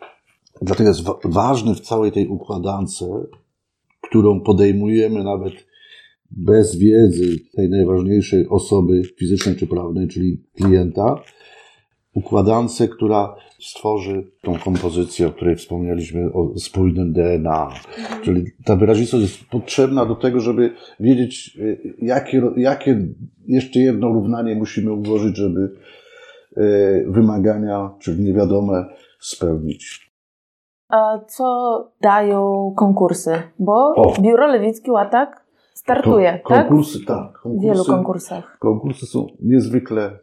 Dlatego 0.64 0.90
jest 0.90 1.04
ważny 1.24 1.76
w 1.76 1.82
całej 1.82 2.12
tej 2.12 2.28
układance, 2.28 3.06
którą 4.02 4.40
podejmujemy 4.40 5.24
nawet 5.24 5.54
bez 6.32 6.76
wiedzy 6.76 7.40
tej 7.56 7.70
najważniejszej 7.70 8.48
osoby 8.50 9.02
fizycznej 9.18 9.56
czy 9.56 9.68
prawnej, 9.68 10.08
czyli 10.08 10.44
klienta, 10.56 11.16
układance, 12.14 12.84
która 12.92 13.36
stworzy 13.60 14.32
tą 14.42 14.60
kompozycję, 14.60 15.28
o 15.28 15.32
której 15.32 15.56
wspomnieliśmy, 15.56 16.34
o 16.34 16.60
spójnym 16.60 17.14
DNA. 17.14 17.70
Czyli 18.24 18.46
ta 18.66 18.76
wyrazistość 18.76 19.24
jest 19.24 19.50
potrzebna 19.50 20.06
do 20.06 20.16
tego, 20.16 20.40
żeby 20.40 20.74
wiedzieć, 21.00 21.58
y, 21.60 21.96
jakie, 22.02 22.42
jakie 22.58 23.08
jeszcze 23.48 23.80
jedno 23.80 24.08
równanie 24.08 24.56
musimy 24.56 24.94
ułożyć, 24.94 25.38
żeby 25.38 25.72
y, 26.58 27.06
wymagania, 27.08 27.92
czyli 28.00 28.24
niewiadome, 28.24 28.86
spełnić 29.20 30.13
co 31.28 31.78
dają 32.02 32.74
konkursy, 32.76 33.42
bo 33.60 33.74
o. 33.96 34.14
Biuro 34.22 34.48
Lewicki 34.48 34.92
Łatak 34.92 35.46
startuje, 35.74 36.40
Ko 36.44 36.54
konkursy, 36.54 37.00
tak? 37.00 37.08
tak 37.08 37.42
konkursy, 37.42 37.60
w 37.60 37.62
wielu 37.62 37.86
konkursach. 37.86 38.58
Konkursy 38.60 39.06
są 39.06 39.28
niezwykle, 39.42 40.20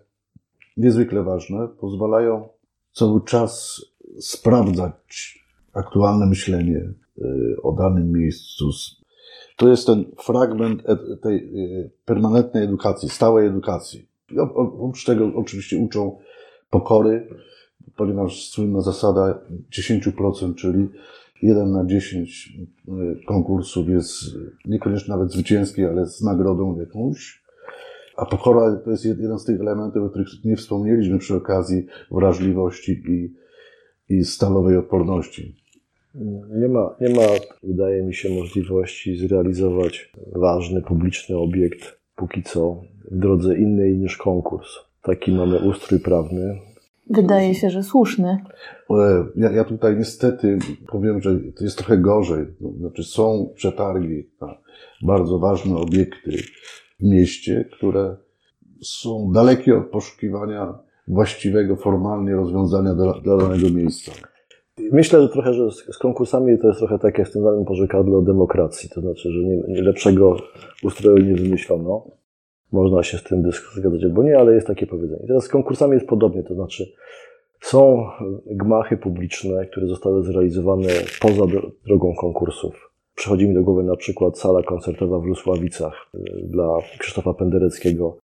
niezwykle 0.76 1.22
ważne, 1.22 1.68
pozwalają 1.68 2.48
cały 2.92 3.24
czas 3.24 3.80
sprawdzać 4.20 5.38
aktualne 5.74 6.26
myślenie 6.26 6.92
y, 7.18 7.56
o 7.62 7.72
danym 7.72 8.12
miejscu. 8.12 8.70
To 9.56 9.68
jest 9.68 9.86
ten 9.86 10.04
fragment 10.18 10.82
e, 10.88 11.16
tej 11.16 11.36
y, 11.36 11.90
permanentnej 12.04 12.64
edukacji, 12.64 13.08
stałej 13.08 13.48
edukacji. 13.48 14.08
Oprócz 14.54 15.04
tego 15.04 15.30
oczywiście 15.36 15.78
uczą 15.78 16.18
pokory, 16.70 17.28
ponieważ 17.96 18.48
słynna 18.50 18.80
zasada 18.80 19.38
10%, 19.72 20.54
czyli 20.54 20.88
1 21.42 21.72
na 21.72 21.84
10 21.84 22.58
y, 22.88 23.24
konkursów 23.26 23.88
jest 23.88 24.12
niekoniecznie 24.64 25.14
nawet 25.14 25.32
zwycięski, 25.32 25.84
ale 25.84 26.06
z 26.06 26.22
nagrodą 26.22 26.80
jakąś. 26.80 27.42
A 28.16 28.26
pokora 28.26 28.76
to 28.76 28.90
jest 28.90 29.04
jeden 29.04 29.38
z 29.38 29.44
tych 29.44 29.60
elementów, 29.60 30.02
o 30.02 30.10
których 30.10 30.28
nie 30.44 30.56
wspomnieliśmy 30.56 31.18
przy 31.18 31.34
okazji 31.34 31.86
wrażliwości 32.10 33.02
i, 33.08 33.34
i 34.14 34.24
stalowej 34.24 34.76
odporności. 34.76 35.56
Nie 36.60 36.68
ma, 36.68 36.96
nie 37.00 37.14
ma, 37.14 37.22
wydaje 37.62 38.02
mi 38.02 38.14
się, 38.14 38.30
możliwości 38.30 39.16
zrealizować 39.16 40.12
ważny 40.32 40.82
publiczny 40.82 41.36
obiekt 41.36 42.00
póki 42.16 42.42
co 42.42 42.82
w 43.10 43.18
drodze 43.18 43.58
innej 43.58 43.98
niż 43.98 44.16
konkurs. 44.16 44.68
Taki 45.02 45.32
mamy 45.32 45.58
ustrój 45.58 46.00
prawny, 46.00 46.60
Wydaje 47.10 47.54
się, 47.54 47.70
że 47.70 47.82
słuszny. 47.82 48.38
Ja, 49.36 49.50
ja 49.50 49.64
tutaj 49.64 49.96
niestety 49.96 50.58
powiem, 50.86 51.22
że 51.22 51.38
to 51.56 51.64
jest 51.64 51.78
trochę 51.78 51.98
gorzej. 51.98 52.46
No, 52.60 52.70
znaczy 52.78 53.04
są 53.04 53.52
przetargi 53.54 54.30
na 54.40 54.54
bardzo 55.02 55.38
ważne 55.38 55.76
obiekty 55.76 56.30
w 57.00 57.02
mieście, 57.02 57.68
które 57.72 58.16
są 58.82 59.32
dalekie 59.32 59.78
od 59.78 59.86
poszukiwania 59.86 60.78
właściwego 61.08 61.76
formalnie 61.76 62.32
rozwiązania 62.32 62.94
dla, 62.94 63.20
dla 63.20 63.36
danego 63.36 63.70
miejsca. 63.70 64.12
Myślę, 64.92 65.22
że 65.22 65.28
trochę, 65.28 65.54
że 65.54 65.70
z, 65.70 65.98
konkursami 65.98 66.58
to 66.58 66.66
jest 66.66 66.78
trochę 66.78 66.98
tak 66.98 67.18
jak 67.18 67.28
z 67.28 67.32
tym 67.32 67.44
danym 67.44 67.64
pożekadle 67.64 68.16
o 68.16 68.22
demokracji. 68.22 68.90
To 68.90 69.00
znaczy, 69.00 69.32
że 69.32 69.40
nie, 69.40 69.56
nie 69.68 69.82
lepszego 69.82 70.36
ustroju 70.82 71.24
nie 71.24 71.34
wymyślono. 71.34 72.19
Można 72.72 73.02
się 73.02 73.18
z 73.18 73.22
tym 73.22 73.50
zgadzać 73.74 74.04
albo 74.04 74.22
nie, 74.22 74.38
ale 74.38 74.54
jest 74.54 74.66
takie 74.66 74.86
powiedzenie. 74.86 75.26
Teraz 75.26 75.44
z 75.44 75.48
konkursami 75.48 75.94
jest 75.94 76.06
podobnie, 76.06 76.42
to 76.42 76.54
znaczy 76.54 76.92
są 77.60 78.06
gmachy 78.46 78.96
publiczne, 78.96 79.66
które 79.66 79.86
zostały 79.86 80.22
zrealizowane 80.22 80.88
poza 81.20 81.42
drogą 81.86 82.14
konkursów. 82.14 82.90
Przychodzi 83.14 83.48
mi 83.48 83.54
do 83.54 83.62
głowy 83.62 83.82
na 83.82 83.96
przykład 83.96 84.38
sala 84.38 84.62
koncertowa 84.62 85.18
w 85.18 85.24
Lusławicach 85.24 86.10
y, 86.14 86.18
dla 86.44 86.78
Krzysztofa 86.98 87.34
Pendereckiego, 87.34 88.16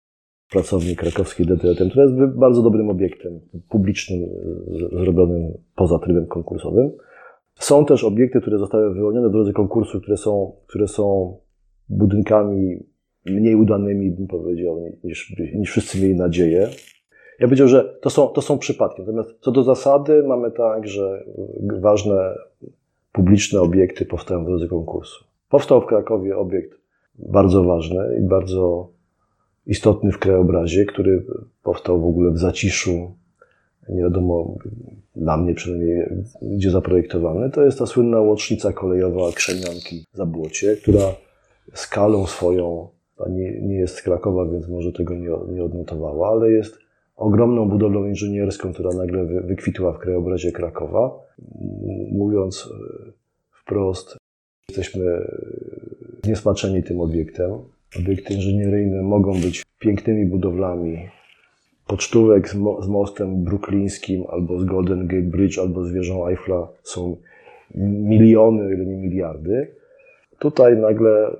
pracownik 0.50 0.98
krakowskiej 0.98 1.46
DTM, 1.46 1.90
która 1.90 2.04
jest 2.04 2.14
bardzo 2.36 2.62
dobrym 2.62 2.90
obiektem 2.90 3.40
publicznym, 3.68 4.22
y, 4.22 4.98
zrobionym 4.98 5.52
poza 5.76 5.98
trybem 5.98 6.26
konkursowym. 6.26 6.90
Są 7.54 7.84
też 7.84 8.04
obiekty, 8.04 8.40
które 8.40 8.58
zostały 8.58 8.94
wyłonione 8.94 9.28
w 9.28 9.32
drodze 9.32 9.52
konkursu, 9.52 10.00
które 10.00 10.16
są, 10.16 10.52
które 10.66 10.88
są 10.88 11.36
budynkami 11.88 12.86
mniej 13.26 13.54
udanymi, 13.54 14.10
bym 14.10 14.26
powiedział, 14.26 14.90
niż, 15.04 15.36
niż 15.54 15.70
wszyscy 15.70 16.00
mieli 16.00 16.14
nadzieję. 16.14 16.68
Ja 17.40 17.46
powiedział, 17.46 17.68
że 17.68 17.98
to 18.00 18.10
są, 18.10 18.28
to 18.28 18.42
są 18.42 18.58
przypadki. 18.58 19.00
Natomiast 19.00 19.30
co 19.40 19.52
do 19.52 19.62
zasady 19.62 20.22
mamy 20.22 20.50
tak, 20.50 20.88
że 20.88 21.24
ważne 21.80 22.34
publiczne 23.12 23.60
obiekty 23.60 24.06
powstają 24.06 24.44
w 24.44 24.46
drodze 24.46 24.68
konkursu. 24.68 25.24
Powstał 25.48 25.80
w 25.80 25.86
Krakowie 25.86 26.36
obiekt 26.36 26.78
bardzo 27.18 27.64
ważny 27.64 28.18
i 28.20 28.22
bardzo 28.22 28.88
istotny 29.66 30.12
w 30.12 30.18
krajobrazie, 30.18 30.84
który 30.84 31.24
powstał 31.62 32.00
w 32.00 32.04
ogóle 32.04 32.30
w 32.30 32.38
zaciszu, 32.38 33.14
nie 33.88 34.02
wiadomo, 34.02 34.54
dla 35.16 35.36
mnie 35.36 35.54
przynajmniej, 35.54 36.06
gdzie 36.42 36.70
zaprojektowany. 36.70 37.50
To 37.50 37.64
jest 37.64 37.78
ta 37.78 37.86
słynna 37.86 38.20
łącznica 38.20 38.72
kolejowa 38.72 39.32
Krzemianki 39.32 40.04
Zabłocie, 40.12 40.76
która 40.76 41.14
skalą 41.74 42.26
swoją 42.26 42.88
nie, 43.30 43.60
nie 43.60 43.76
jest 43.76 43.96
z 43.96 44.02
Krakowa, 44.02 44.46
więc 44.46 44.68
może 44.68 44.92
tego 44.92 45.14
nie, 45.14 45.28
nie 45.54 45.64
odnotowała, 45.64 46.28
ale 46.28 46.50
jest 46.50 46.78
ogromną 47.16 47.68
budowlą 47.68 48.06
inżynierską, 48.06 48.72
która 48.72 48.90
nagle 48.90 49.24
wy, 49.24 49.40
wykwitła 49.40 49.92
w 49.92 49.98
krajobrazie 49.98 50.52
Krakowa. 50.52 51.18
Mówiąc 52.12 52.68
e, 52.72 53.12
wprost, 53.50 54.16
jesteśmy 54.68 55.32
zniesmaczeni 56.24 56.82
tym 56.82 57.00
obiektem. 57.00 57.50
Obiekty 57.98 58.34
inżynieryjne 58.34 59.02
mogą 59.02 59.32
być 59.32 59.62
pięknymi 59.78 60.26
budowlami. 60.26 61.08
Pocztówek 61.86 62.48
z, 62.48 62.54
mo 62.54 62.82
z 62.82 62.88
mostem 62.88 63.44
bruklińskim, 63.44 64.24
albo 64.28 64.60
z 64.60 64.64
Golden 64.64 65.06
Gate 65.06 65.22
Bridge, 65.22 65.58
albo 65.58 65.84
z 65.84 65.92
wieżą 65.92 66.26
Eiffla 66.26 66.68
są 66.82 67.16
miliony, 68.08 68.74
ile 68.74 68.86
nie 68.86 68.96
miliardy. 68.96 69.74
Tutaj 70.38 70.76
nagle 70.76 71.36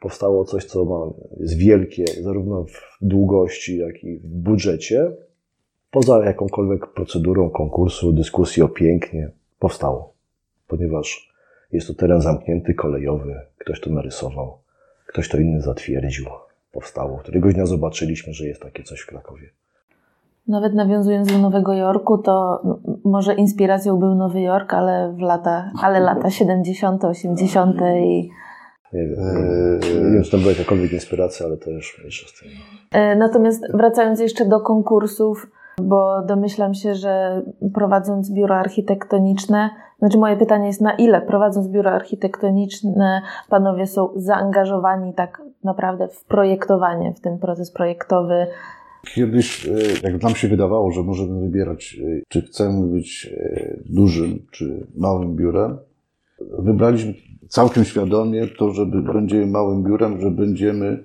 powstało 0.00 0.44
coś, 0.44 0.64
co 0.64 0.84
ma, 0.84 1.12
jest 1.40 1.56
wielkie, 1.56 2.04
zarówno 2.22 2.64
w 2.64 2.98
długości, 3.02 3.78
jak 3.78 4.04
i 4.04 4.18
w 4.18 4.26
budżecie, 4.26 5.10
poza 5.90 6.24
jakąkolwiek 6.24 6.86
procedurą 6.86 7.50
konkursu, 7.50 8.12
dyskusji 8.12 8.62
o 8.62 8.68
pięknie, 8.68 9.30
powstało. 9.58 10.12
Ponieważ 10.68 11.32
jest 11.72 11.86
to 11.86 11.94
teren 11.94 12.20
zamknięty, 12.20 12.74
kolejowy, 12.74 13.40
ktoś 13.58 13.80
to 13.80 13.90
narysował, 13.90 14.58
ktoś 15.06 15.28
to 15.28 15.38
inny 15.38 15.60
zatwierdził. 15.60 16.26
powstało. 16.72 17.18
Któregoś 17.18 17.54
dnia 17.54 17.66
zobaczyliśmy, 17.66 18.32
że 18.32 18.46
jest 18.46 18.62
takie 18.62 18.82
coś 18.82 19.00
w 19.00 19.06
Krakowie. 19.06 19.50
Nawet 20.48 20.74
nawiązując 20.74 21.32
do 21.32 21.38
Nowego 21.38 21.74
Jorku, 21.74 22.18
to 22.18 22.62
może 23.04 23.34
inspiracją 23.34 23.96
był 23.96 24.14
Nowy 24.14 24.40
Jork, 24.40 24.74
ale 24.74 25.12
w 25.12 25.20
lata, 25.20 25.70
ale 25.82 26.00
lata 26.00 26.30
70., 26.30 27.04
80. 27.04 27.76
i 28.04 28.30
nie 28.92 29.06
wiem, 29.06 29.18
nie 30.04 30.12
wiem, 30.12 30.22
czy 30.22 30.30
to 30.30 30.38
była 30.38 30.52
jakakolwiek 30.52 30.92
inspiracja, 30.92 31.46
ale 31.46 31.56
to 31.56 31.70
już 31.70 31.98
mniejsza 31.98 32.28
z 32.28 32.40
tym. 32.40 32.48
E, 32.92 33.16
natomiast 33.16 33.62
wracając 33.74 34.20
jeszcze 34.20 34.48
do 34.48 34.60
konkursów, 34.60 35.50
bo 35.82 36.22
domyślam 36.22 36.74
się, 36.74 36.94
że 36.94 37.42
prowadząc 37.74 38.32
biuro 38.32 38.54
architektoniczne, 38.54 39.70
znaczy 39.98 40.18
moje 40.18 40.36
pytanie 40.36 40.66
jest, 40.66 40.80
na 40.80 40.94
ile 40.94 41.20
prowadząc 41.20 41.68
biuro 41.68 41.90
architektoniczne 41.90 43.22
panowie 43.48 43.86
są 43.86 44.08
zaangażowani 44.16 45.14
tak 45.14 45.42
naprawdę 45.64 46.08
w 46.08 46.24
projektowanie, 46.24 47.14
w 47.14 47.20
ten 47.20 47.38
proces 47.38 47.72
projektowy? 47.72 48.46
Kiedyś, 49.14 49.66
e, 49.66 50.10
jak 50.10 50.22
nam 50.22 50.34
się 50.34 50.48
wydawało, 50.48 50.90
że 50.90 51.02
możemy 51.02 51.40
wybierać, 51.40 52.00
e, 52.04 52.20
czy 52.28 52.42
chcemy 52.42 52.86
być 52.86 53.34
dużym, 53.86 54.46
czy 54.50 54.86
małym 54.96 55.36
biurem, 55.36 55.78
wybraliśmy 56.58 57.14
całkiem 57.48 57.84
świadomie 57.84 58.46
to, 58.46 58.70
że 58.70 58.86
będziemy 58.86 59.46
małym 59.46 59.82
biurem, 59.82 60.20
że 60.20 60.30
będziemy 60.30 61.04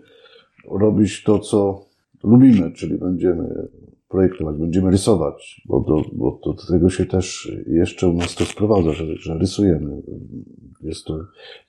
robić 0.71 1.23
to, 1.23 1.39
co 1.39 1.85
lubimy, 2.23 2.71
czyli 2.71 2.97
będziemy 2.97 3.67
projektować, 4.09 4.57
będziemy 4.57 4.91
rysować, 4.91 5.61
bo 5.65 5.79
do, 5.79 6.01
bo 6.13 6.39
do 6.45 6.53
tego 6.71 6.89
się 6.89 7.05
też 7.05 7.51
jeszcze 7.67 8.07
u 8.07 8.13
nas 8.13 8.35
to 8.35 8.45
sprowadza, 8.45 8.91
że, 8.91 9.05
że 9.15 9.37
rysujemy. 9.37 10.01
Jest 10.81 11.05
to 11.05 11.17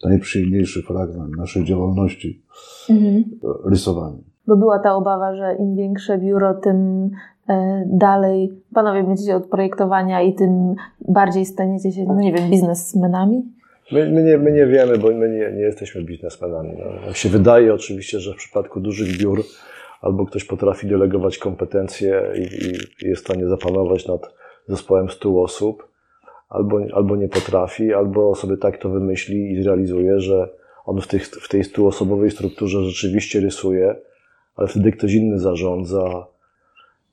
najprzyjemniejszy 0.04 0.82
fragment 0.82 1.36
naszej 1.36 1.64
działalności, 1.64 2.42
mhm. 2.90 3.24
rysowanie. 3.64 4.18
Bo 4.46 4.56
była 4.56 4.78
ta 4.78 4.94
obawa, 4.94 5.34
że 5.34 5.56
im 5.58 5.76
większe 5.76 6.18
biuro, 6.18 6.54
tym 6.54 7.10
e, 7.48 7.84
dalej 7.86 8.62
panowie 8.74 9.04
będziecie 9.04 9.36
od 9.36 9.46
projektowania 9.46 10.22
i 10.22 10.34
tym 10.34 10.74
bardziej 11.08 11.46
staniecie 11.46 11.92
się, 11.92 12.04
no 12.04 12.14
nie 12.14 12.32
wiem, 12.32 12.50
biznesmenami? 12.50 13.42
My, 13.93 14.11
my, 14.11 14.22
nie, 14.22 14.39
my 14.39 14.53
nie 14.53 14.66
wiemy, 14.66 14.99
bo 14.99 15.11
my 15.11 15.28
nie, 15.28 15.53
nie 15.53 15.62
jesteśmy 15.62 16.03
biznesmenami. 16.03 16.72
No. 16.78 17.01
Nam 17.07 17.14
się 17.14 17.28
wydaje 17.28 17.74
oczywiście, 17.74 18.20
że 18.20 18.32
w 18.32 18.37
przypadku 18.37 18.80
dużych 18.80 19.18
biur 19.18 19.45
albo 20.01 20.26
ktoś 20.26 20.45
potrafi 20.45 20.87
delegować 20.87 21.39
kompetencje 21.39 22.22
i, 22.35 22.64
i 23.05 23.09
jest 23.09 23.22
w 23.22 23.24
stanie 23.24 23.49
zapanować 23.49 24.07
nad 24.07 24.35
zespołem 24.68 25.11
100 25.11 25.43
osób, 25.43 25.89
albo, 26.49 26.80
albo 26.93 27.16
nie 27.16 27.28
potrafi, 27.28 27.95
albo 27.95 28.35
sobie 28.35 28.57
tak 28.57 28.78
to 28.78 28.89
wymyśli 28.89 29.53
i 29.53 29.62
zrealizuje, 29.62 30.20
że 30.20 30.49
on 30.85 31.01
w, 31.01 31.07
tych, 31.07 31.26
w 31.26 31.49
tej 31.49 31.62
100-osobowej 31.62 32.30
strukturze 32.30 32.85
rzeczywiście 32.85 33.41
rysuje, 33.41 33.97
ale 34.57 34.68
wtedy 34.68 34.93
ktoś 34.93 35.12
inny 35.12 35.39
zarządza. 35.39 36.26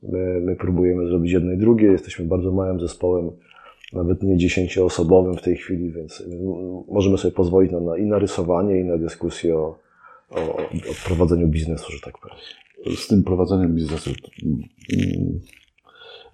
My, 0.03 0.41
my 0.41 0.55
próbujemy 0.55 1.07
zrobić 1.07 1.31
jedno 1.31 1.51
i 1.51 1.57
drugie. 1.57 1.91
Jesteśmy 1.91 2.25
bardzo 2.25 2.51
małym 2.51 2.79
zespołem 2.79 3.31
nawet 3.93 4.23
nie 4.23 4.37
dziesięcioosobowym 4.37 5.37
w 5.37 5.41
tej 5.41 5.55
chwili, 5.55 5.91
więc 5.91 6.23
możemy 6.87 7.17
sobie 7.17 7.31
pozwolić 7.31 7.71
na, 7.71 7.79
na, 7.79 7.97
i 7.97 8.05
na 8.05 8.19
rysowanie, 8.19 8.79
i 8.79 8.83
na 8.83 8.97
dyskusję 8.97 9.55
o, 9.57 9.75
o, 10.31 10.57
o 10.57 10.93
prowadzeniu 11.05 11.47
biznesu, 11.47 11.91
że 11.91 11.99
tak 11.99 12.17
powiem. 12.17 12.37
Z 12.95 13.07
tym 13.07 13.23
prowadzeniem 13.23 13.75
biznesu 13.75 14.09
mm, 14.43 15.39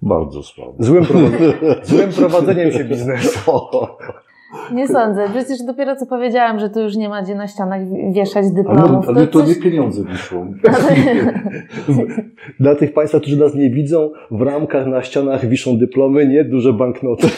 bardzo 0.01 0.43
słabo. 0.43 0.75
Złym, 0.79 1.05
prowadzeniem, 1.05 1.53
złym 1.83 2.09
prowadzeniem 2.09 2.71
się 2.71 2.83
biznesu. 2.83 3.51
Nie 4.73 4.87
sądzę. 4.87 5.27
Przecież 5.29 5.63
dopiero 5.63 5.95
co 5.95 6.05
powiedziałam, 6.05 6.59
że 6.59 6.69
tu 6.69 6.81
już 6.81 6.95
nie 6.95 7.09
ma 7.09 7.21
gdzie 7.21 7.35
na 7.35 7.47
ścianach 7.47 7.81
wieszać 8.13 8.51
dyplomów. 8.51 9.09
Ale, 9.09 9.17
ale 9.17 9.27
to, 9.27 9.39
coś... 9.39 9.49
nie 9.49 9.55
pieniądze 9.55 10.03
wiszą. 10.03 10.53
Dla 12.59 12.75
tych 12.75 12.93
Państwa, 12.93 13.19
którzy 13.19 13.37
nas 13.37 13.55
nie 13.55 13.69
widzą, 13.69 14.11
w 14.31 14.41
ramkach 14.41 14.87
na 14.87 15.01
ścianach 15.01 15.49
wiszą 15.49 15.77
dyplomy, 15.77 16.27
nie 16.27 16.43
duże 16.43 16.73
banknoty. 16.73 17.27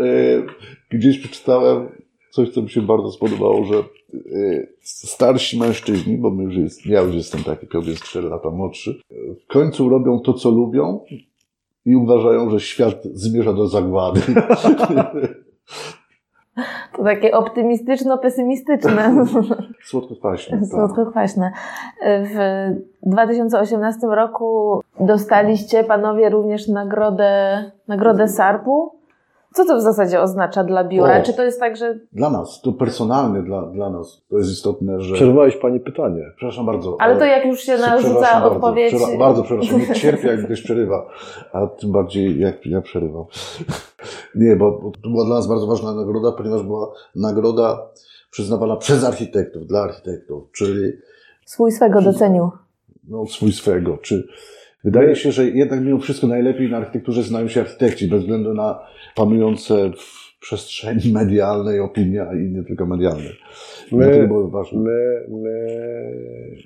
E, 0.00 0.96
gdzieś 0.96 1.18
przeczytałem 1.18 1.88
coś, 2.30 2.50
co 2.50 2.62
mi 2.62 2.70
się 2.70 2.82
bardzo 2.82 3.10
spodobało, 3.10 3.64
że 3.64 3.76
e, 3.76 3.82
starsi 4.80 5.58
mężczyźni, 5.58 6.18
bo 6.18 6.30
my 6.30 6.44
już 6.44 6.56
jest, 6.56 6.86
ja 6.86 7.00
już 7.00 7.14
jestem 7.14 7.42
taki, 7.44 7.66
Piotr 7.66 7.88
jest 7.88 8.02
4 8.02 8.28
lata 8.28 8.50
młodszy, 8.50 9.00
w 9.44 9.46
końcu 9.46 9.88
robią 9.88 10.20
to, 10.20 10.32
co 10.32 10.50
lubią 10.50 11.00
i 11.84 11.96
uważają, 11.96 12.50
że 12.50 12.60
świat 12.60 13.04
zmierza 13.04 13.52
do 13.52 13.68
zagłady. 13.68 14.20
To 16.96 17.04
takie 17.04 17.32
optymistyczno-pesymistyczne. 17.32 19.24
Słodko-kwaśne. 19.90 20.58
Tak. 20.58 20.68
Słodko-kwaśne. 20.68 21.52
W 22.06 22.36
2018 23.06 24.06
roku 24.06 24.80
dostaliście 25.00 25.84
panowie 25.84 26.30
również 26.30 26.68
nagrodę, 26.68 27.64
nagrodę 27.88 28.28
SARP-u 28.28 28.92
co 29.54 29.64
to 29.64 29.76
w 29.76 29.80
zasadzie 29.80 30.20
oznacza 30.20 30.64
dla 30.64 30.84
biura? 30.84 31.20
O, 31.20 31.22
Czy 31.22 31.34
to 31.34 31.44
jest 31.44 31.60
tak, 31.60 31.76
że... 31.76 31.98
Dla 32.12 32.30
nas, 32.30 32.60
to 32.60 32.72
personalnie 32.72 33.42
dla, 33.42 33.62
dla 33.62 33.90
nas, 33.90 34.22
to 34.30 34.38
jest 34.38 34.50
istotne, 34.50 35.00
że... 35.00 35.14
Przerwałeś 35.14 35.56
Pani 35.56 35.80
pytanie. 35.80 36.22
Przepraszam 36.36 36.66
bardzo. 36.66 36.96
Ale 37.00 37.16
to 37.16 37.24
jak 37.24 37.46
już 37.46 37.60
się 37.60 37.78
narzuca 37.78 38.44
odpowiedź... 38.44 38.92
Bardzo, 38.92 39.18
bardzo 39.18 39.42
przepraszam, 39.42 39.80
nie 39.80 39.94
cierpię 39.94 40.28
jak 40.28 40.44
ktoś 40.44 40.62
przerywa, 40.62 41.06
a 41.52 41.66
tym 41.66 41.92
bardziej 41.92 42.40
jak 42.40 42.66
ja 42.66 42.80
przerywam. 42.80 43.24
Nie, 44.34 44.56
bo, 44.56 44.72
bo 44.72 44.90
to 44.90 45.10
była 45.10 45.24
dla 45.24 45.36
nas 45.36 45.46
bardzo 45.46 45.66
ważna 45.66 45.94
nagroda, 45.94 46.32
ponieważ 46.32 46.62
była 46.62 46.92
nagroda 47.16 47.86
przyznawana 48.30 48.76
przez 48.76 49.04
architektów, 49.04 49.66
dla 49.66 49.80
architektów, 49.82 50.52
czyli... 50.52 50.92
Swój 51.44 51.72
swego 51.72 52.02
docenił. 52.02 52.50
No, 53.08 53.26
swój 53.26 53.52
swego, 53.52 53.98
czy 53.98 54.28
Wydaje 54.84 55.16
się, 55.16 55.32
że 55.32 55.48
jednak 55.48 55.80
mimo 55.80 55.98
wszystko 55.98 56.26
najlepiej 56.26 56.70
na 56.70 56.76
architekturze 56.76 57.22
znają 57.22 57.48
się 57.48 57.60
architekci, 57.60 58.08
bez 58.08 58.20
względu 58.20 58.54
na 58.54 58.80
panujące 59.14 59.90
w 59.96 60.24
przestrzeni 60.40 61.12
medialnej 61.12 61.80
opinie, 61.80 62.22
a 62.22 62.34
nie 62.34 62.64
tylko 62.64 62.86
medialnej. 62.86 63.32
My, 63.92 64.28
my, 64.72 65.26
my 65.28 65.68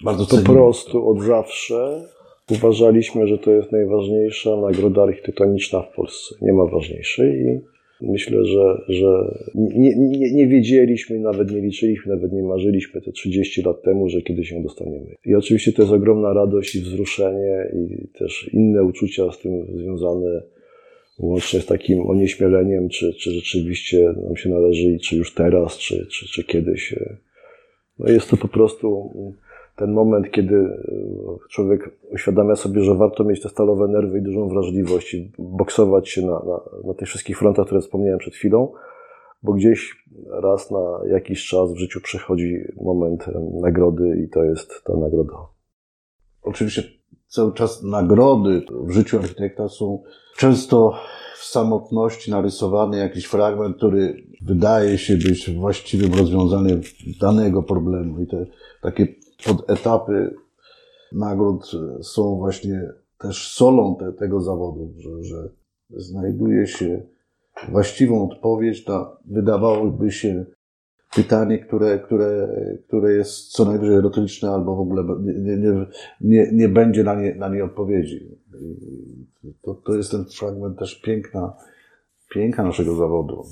Bardzo 0.05 0.37
po 0.37 0.53
prostu 0.53 1.11
od 1.11 1.23
zawsze 1.23 2.03
uważaliśmy, 2.51 3.27
że 3.27 3.39
to 3.39 3.51
jest 3.51 3.73
najważniejsza 3.73 4.57
nagroda 4.57 5.03
architektoniczna 5.03 5.83
w 5.83 5.95
Polsce. 5.95 6.35
Nie 6.41 6.53
ma 6.53 6.65
ważniejszej 6.65 7.31
i 7.31 7.78
Myślę, 8.01 8.45
że, 8.45 8.83
że 8.89 9.39
nie, 9.55 9.97
nie, 9.97 10.33
nie, 10.33 10.47
wiedzieliśmy, 10.47 11.19
nawet 11.19 11.51
nie 11.51 11.61
liczyliśmy, 11.61 12.15
nawet 12.15 12.33
nie 12.33 12.43
marzyliśmy 12.43 13.01
te 13.01 13.13
30 13.13 13.63
lat 13.63 13.83
temu, 13.83 14.09
że 14.09 14.23
kiedyś 14.23 14.51
ją 14.51 14.63
dostaniemy. 14.63 15.15
I 15.27 15.35
oczywiście 15.35 15.73
to 15.73 15.83
jest 15.83 15.95
ogromna 15.95 16.33
radość 16.33 16.75
i 16.75 16.81
wzruszenie 16.81 17.73
i 17.75 18.09
też 18.19 18.51
inne 18.53 18.85
uczucia 18.85 19.33
z 19.33 19.39
tym 19.39 19.67
związane, 19.75 20.43
łącznie 21.19 21.61
z 21.61 21.67
takim 21.67 22.07
onieśmieleniem, 22.07 22.89
czy, 22.89 23.15
czy 23.15 23.31
rzeczywiście 23.31 24.15
nam 24.25 24.37
się 24.37 24.49
należy 24.49 24.99
czy 24.99 25.17
już 25.17 25.35
teraz, 25.35 25.79
czy, 25.79 26.07
czy, 26.07 26.27
czy 26.27 26.45
kiedyś. 26.45 26.95
No 27.99 28.09
jest 28.09 28.31
to 28.31 28.37
po 28.37 28.49
prostu 28.49 29.11
ten 29.79 29.93
moment, 29.93 30.31
kiedy 30.31 30.57
e, 30.57 31.49
człowiek 31.51 31.99
uświadamia 32.11 32.57
sobie, 32.57 32.83
że 32.83 32.95
warto 32.95 33.25
mieć 33.25 33.43
te 33.43 33.49
stalowe 33.49 33.89
nerwy 33.89 34.19
i 34.19 34.23
dużą 34.23 34.49
wrażliwość 34.49 35.15
i 35.15 35.33
boksować 35.39 36.09
się 36.09 36.23
na, 36.23 36.33
na, 36.33 36.61
na 36.85 36.95
tych 36.95 37.09
wszystkich 37.09 37.39
frontach, 37.39 37.67
które 37.67 37.81
wspomniałem 37.81 38.19
przed 38.19 38.35
chwilą, 38.35 38.73
bo 39.43 39.53
gdzieś 39.53 40.07
raz 40.43 40.71
na 40.71 41.01
jakiś 41.07 41.47
czas 41.47 41.73
w 41.73 41.77
życiu 41.77 42.01
przychodzi 42.01 42.59
moment 42.81 43.25
nagrody 43.61 44.23
i 44.25 44.29
to 44.29 44.45
jest 44.45 44.85
ta 44.85 44.97
nagroda. 44.97 45.35
Oczywiście 46.43 46.83
cały 47.27 47.55
czas 47.55 47.83
nagrody 47.83 48.63
w 48.87 48.91
życiu 48.91 49.19
architekta 49.19 49.69
są 49.69 50.03
często 50.37 50.95
w 51.39 51.45
samotności 51.45 52.31
narysowany 52.31 52.99
jakiś 52.99 53.25
fragment, 53.25 53.77
który 53.77 54.23
wydaje 54.43 54.99
się 54.99 55.17
być 55.17 55.51
właściwym 55.51 56.15
rozwiązaniem 56.15 56.81
danego 57.21 57.63
problemu. 57.63 58.21
I 58.21 58.27
te 58.27 58.47
takie 58.83 59.07
podetapy 59.45 60.35
nagród 61.13 61.71
są 62.03 62.37
właśnie 62.37 62.93
też 63.19 63.55
solą 63.55 63.97
te, 63.97 64.13
tego 64.13 64.41
zawodu, 64.41 64.93
że, 64.97 65.25
że 65.25 65.49
znajduje 65.91 66.67
się 66.67 67.03
właściwą 67.69 68.31
odpowiedź 68.31 68.87
na 68.87 69.17
wydawałoby 69.25 70.13
się 70.13 70.45
pytanie, 71.15 71.59
które, 71.59 71.99
które, 71.99 72.49
które 72.87 73.13
jest 73.13 73.53
co 73.53 73.65
najwyżej 73.65 74.01
retoryczne 74.01 74.51
albo 74.51 74.77
w 74.77 74.81
ogóle 74.81 75.05
nie, 75.21 75.57
nie, 75.57 75.87
nie, 76.21 76.51
nie 76.53 76.69
będzie 76.69 77.05
na 77.05 77.15
nie, 77.15 77.35
na 77.35 77.49
nie 77.49 77.65
odpowiedzi. 77.65 78.39
To, 79.63 79.75
to 79.75 79.95
jest 79.95 80.11
ten 80.11 80.25
fragment 80.25 80.79
też 80.79 81.01
piękna, 81.01 81.53
piękna 82.31 82.65
naszego 82.65 82.95
zawodu. 82.95 83.45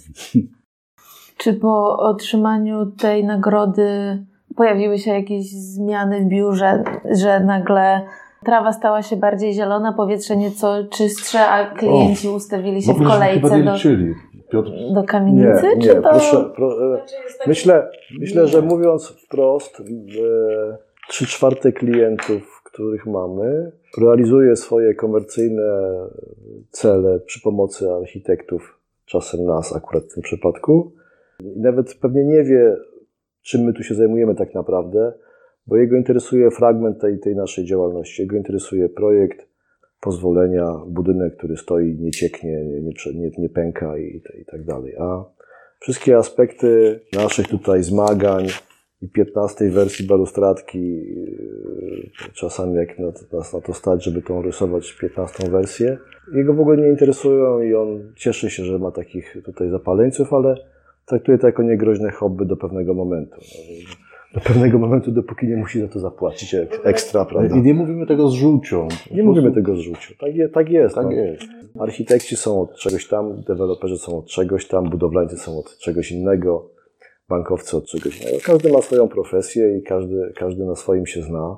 Czy 1.38 1.54
po 1.54 1.98
otrzymaniu 1.98 2.86
tej 2.86 3.24
nagrody 3.24 4.18
pojawiły 4.56 4.98
się 4.98 5.10
jakieś 5.10 5.50
zmiany 5.50 6.20
w 6.20 6.24
biurze, 6.24 6.84
że 7.10 7.40
nagle 7.40 8.00
trawa 8.44 8.72
stała 8.72 9.02
się 9.02 9.16
bardziej 9.16 9.52
zielona, 9.52 9.92
powietrze 9.92 10.36
nieco 10.36 10.84
czystsze, 10.90 11.46
a 11.46 11.74
klienci 11.74 12.28
o, 12.28 12.32
ustawili 12.32 12.82
się 12.82 12.92
w 12.92 13.08
kolejce. 13.08 13.40
Chyba 13.40 13.56
nie 13.56 13.72
liczyli. 13.72 14.14
Piotr, 14.52 14.70
do 14.94 15.04
kamienicy? 15.04 15.62
Nie, 15.62 15.76
nie, 15.76 15.82
czy 15.82 15.94
to... 15.94 16.10
proszę, 16.10 16.50
pro, 16.56 16.94
e, 16.94 17.02
myślę, 17.46 17.90
myślę, 18.20 18.46
że 18.46 18.62
mówiąc 18.62 19.08
wprost, 19.08 19.80
e, 19.80 19.84
trzy 21.08 21.26
czwarte 21.26 21.72
klientów, 21.72 22.62
których 22.64 23.06
mamy, 23.06 23.72
realizuje 23.98 24.56
swoje 24.56 24.94
komercyjne 24.94 25.62
cele 26.70 27.20
przy 27.20 27.40
pomocy 27.40 27.92
architektów, 27.92 28.78
czasem 29.06 29.44
nas 29.44 29.76
akurat 29.76 30.04
w 30.04 30.14
tym 30.14 30.22
przypadku. 30.22 30.92
I 31.40 31.60
nawet 31.60 31.94
pewnie 31.94 32.24
nie 32.24 32.44
wie, 32.44 32.76
czym 33.46 33.60
my 33.60 33.72
tu 33.72 33.82
się 33.82 33.94
zajmujemy 33.94 34.34
tak 34.34 34.54
naprawdę, 34.54 35.12
bo 35.66 35.76
jego 35.76 35.96
interesuje 35.96 36.50
fragment 36.50 37.00
tej, 37.00 37.18
tej 37.18 37.36
naszej 37.36 37.64
działalności. 37.64 38.22
Jego 38.22 38.36
interesuje 38.36 38.88
projekt, 38.88 39.48
pozwolenia, 40.00 40.72
budynek, 40.86 41.36
który 41.36 41.56
stoi, 41.56 41.96
nie 42.00 42.10
cieknie, 42.10 42.64
nie, 42.64 42.80
nie, 43.14 43.30
nie 43.38 43.48
pęka 43.48 43.98
i, 43.98 44.22
i 44.40 44.44
tak 44.44 44.64
dalej. 44.64 44.96
A 44.98 45.24
wszystkie 45.80 46.16
aspekty 46.16 47.00
naszych 47.12 47.48
tutaj 47.48 47.82
zmagań 47.82 48.46
i 49.02 49.08
15 49.08 49.70
wersji 49.70 50.06
balustradki, 50.06 50.96
yy, 50.96 52.10
czasami 52.34 52.74
jak 52.74 52.98
nas 53.32 53.52
na 53.52 53.60
to 53.60 53.72
stać, 53.72 54.04
żeby 54.04 54.22
tą 54.22 54.42
rysować 54.42 54.92
15 54.92 55.50
wersję, 55.50 55.98
jego 56.34 56.54
w 56.54 56.60
ogóle 56.60 56.76
nie 56.76 56.88
interesują 56.88 57.62
i 57.62 57.74
on 57.74 58.12
cieszy 58.16 58.50
się, 58.50 58.64
że 58.64 58.78
ma 58.78 58.90
takich 58.90 59.36
tutaj 59.44 59.70
zapaleńców, 59.70 60.32
ale 60.32 60.56
traktuje 61.06 61.38
to 61.38 61.46
jako 61.46 61.62
niegroźne 61.62 62.10
hobby 62.10 62.46
do 62.46 62.56
pewnego 62.56 62.94
momentu. 62.94 63.36
No, 63.40 64.40
do 64.40 64.40
pewnego 64.40 64.78
momentu, 64.78 65.12
dopóki 65.12 65.46
nie 65.46 65.56
musi 65.56 65.80
za 65.80 65.88
to 65.88 66.00
zapłacić 66.00 66.56
ekstra, 66.84 67.24
prawda? 67.24 67.56
I 67.56 67.62
nie 67.62 67.74
mówimy 67.74 68.06
tego 68.06 68.28
z 68.28 68.32
żółcią. 68.32 68.88
Nie 69.10 69.22
mówimy 69.22 69.52
tego 69.52 69.76
z 69.76 69.78
żółcią. 69.78 70.14
Tak, 70.20 70.34
je, 70.34 70.48
tak 70.48 70.70
jest. 70.70 70.94
Tak 70.94 71.04
no. 71.04 71.12
jest. 71.12 71.42
Architekci 71.78 72.36
są 72.36 72.60
od 72.60 72.76
czegoś 72.76 73.08
tam, 73.08 73.42
deweloperzy 73.42 73.98
są 73.98 74.18
od 74.18 74.26
czegoś 74.26 74.68
tam, 74.68 74.90
budowlańcy 74.90 75.36
są 75.36 75.58
od 75.58 75.78
czegoś 75.78 76.12
innego, 76.12 76.70
bankowcy 77.28 77.76
od 77.76 77.86
czegoś 77.86 78.20
innego. 78.20 78.38
Każdy 78.44 78.72
ma 78.72 78.82
swoją 78.82 79.08
profesję 79.08 79.78
i 79.78 79.82
każdy, 79.82 80.32
każdy 80.36 80.64
na 80.64 80.74
swoim 80.74 81.06
się 81.06 81.22
zna. 81.22 81.56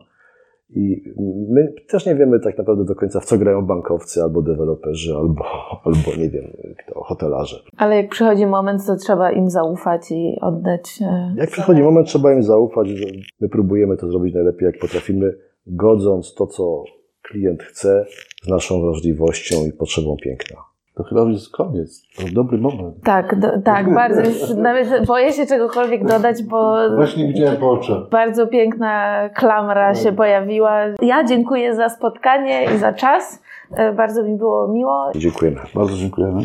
I 0.70 1.02
my 1.50 1.72
też 1.88 2.06
nie 2.06 2.14
wiemy 2.14 2.40
tak 2.40 2.58
naprawdę 2.58 2.84
do 2.84 2.94
końca, 2.94 3.20
w 3.20 3.24
co 3.24 3.38
grają 3.38 3.66
bankowcy, 3.66 4.22
albo 4.22 4.42
deweloperzy, 4.42 5.14
albo, 5.14 5.44
albo 5.84 6.16
nie 6.18 6.30
wiem, 6.30 6.44
kto, 6.78 7.00
hotelarze. 7.04 7.56
Ale 7.76 7.96
jak 7.96 8.08
przychodzi 8.10 8.46
moment, 8.46 8.86
to 8.86 8.96
trzeba 8.96 9.32
im 9.32 9.50
zaufać 9.50 10.10
i 10.10 10.38
oddać. 10.40 10.98
e, 11.02 11.34
Jak 11.36 11.50
przychodzi 11.50 11.82
moment, 11.82 12.06
trzeba 12.08 12.32
im 12.32 12.42
zaufać. 12.42 12.88
że 12.88 13.06
My 13.40 13.48
próbujemy 13.48 13.96
to 13.96 14.08
zrobić 14.08 14.34
najlepiej, 14.34 14.66
jak 14.66 14.78
potrafimy, 14.78 15.34
godząc 15.66 16.34
to, 16.34 16.46
co 16.46 16.84
klient 17.22 17.62
chce, 17.62 18.06
z 18.42 18.48
naszą 18.48 18.80
wrażliwością 18.82 19.56
i 19.66 19.72
potrzebą 19.72 20.16
piękna. 20.24 20.56
To 20.98 21.04
chyba 21.04 21.20
już 21.20 21.32
jest 21.32 21.52
koniec. 21.52 22.02
To 22.16 22.22
dobry 22.34 22.58
moment. 22.58 22.94
Tak, 23.04 23.38
do, 23.38 23.48
tak, 23.64 23.94
bardzo. 23.94 24.20
Już 24.20 24.50
nawet 24.56 25.06
boję 25.06 25.32
się 25.32 25.46
czegokolwiek 25.46 26.06
dodać, 26.06 26.42
bo 26.42 26.76
Właśnie 26.96 27.26
widziałem 27.28 27.56
po 27.56 27.70
oczach. 27.70 28.08
bardzo 28.10 28.46
piękna 28.46 29.28
klamra 29.34 29.94
się 29.94 30.12
pojawiła. 30.12 30.80
Ja 31.02 31.24
dziękuję 31.24 31.74
za 31.74 31.88
spotkanie 31.88 32.64
i 32.74 32.78
za 32.78 32.92
czas. 32.92 33.42
E, 33.76 33.92
Bardzo 33.92 34.22
mi 34.24 34.36
było 34.36 34.68
miło. 34.68 35.10
Dziękujemy. 35.16 35.60
Bardzo 35.74 35.96
dziękujemy. 35.96 36.40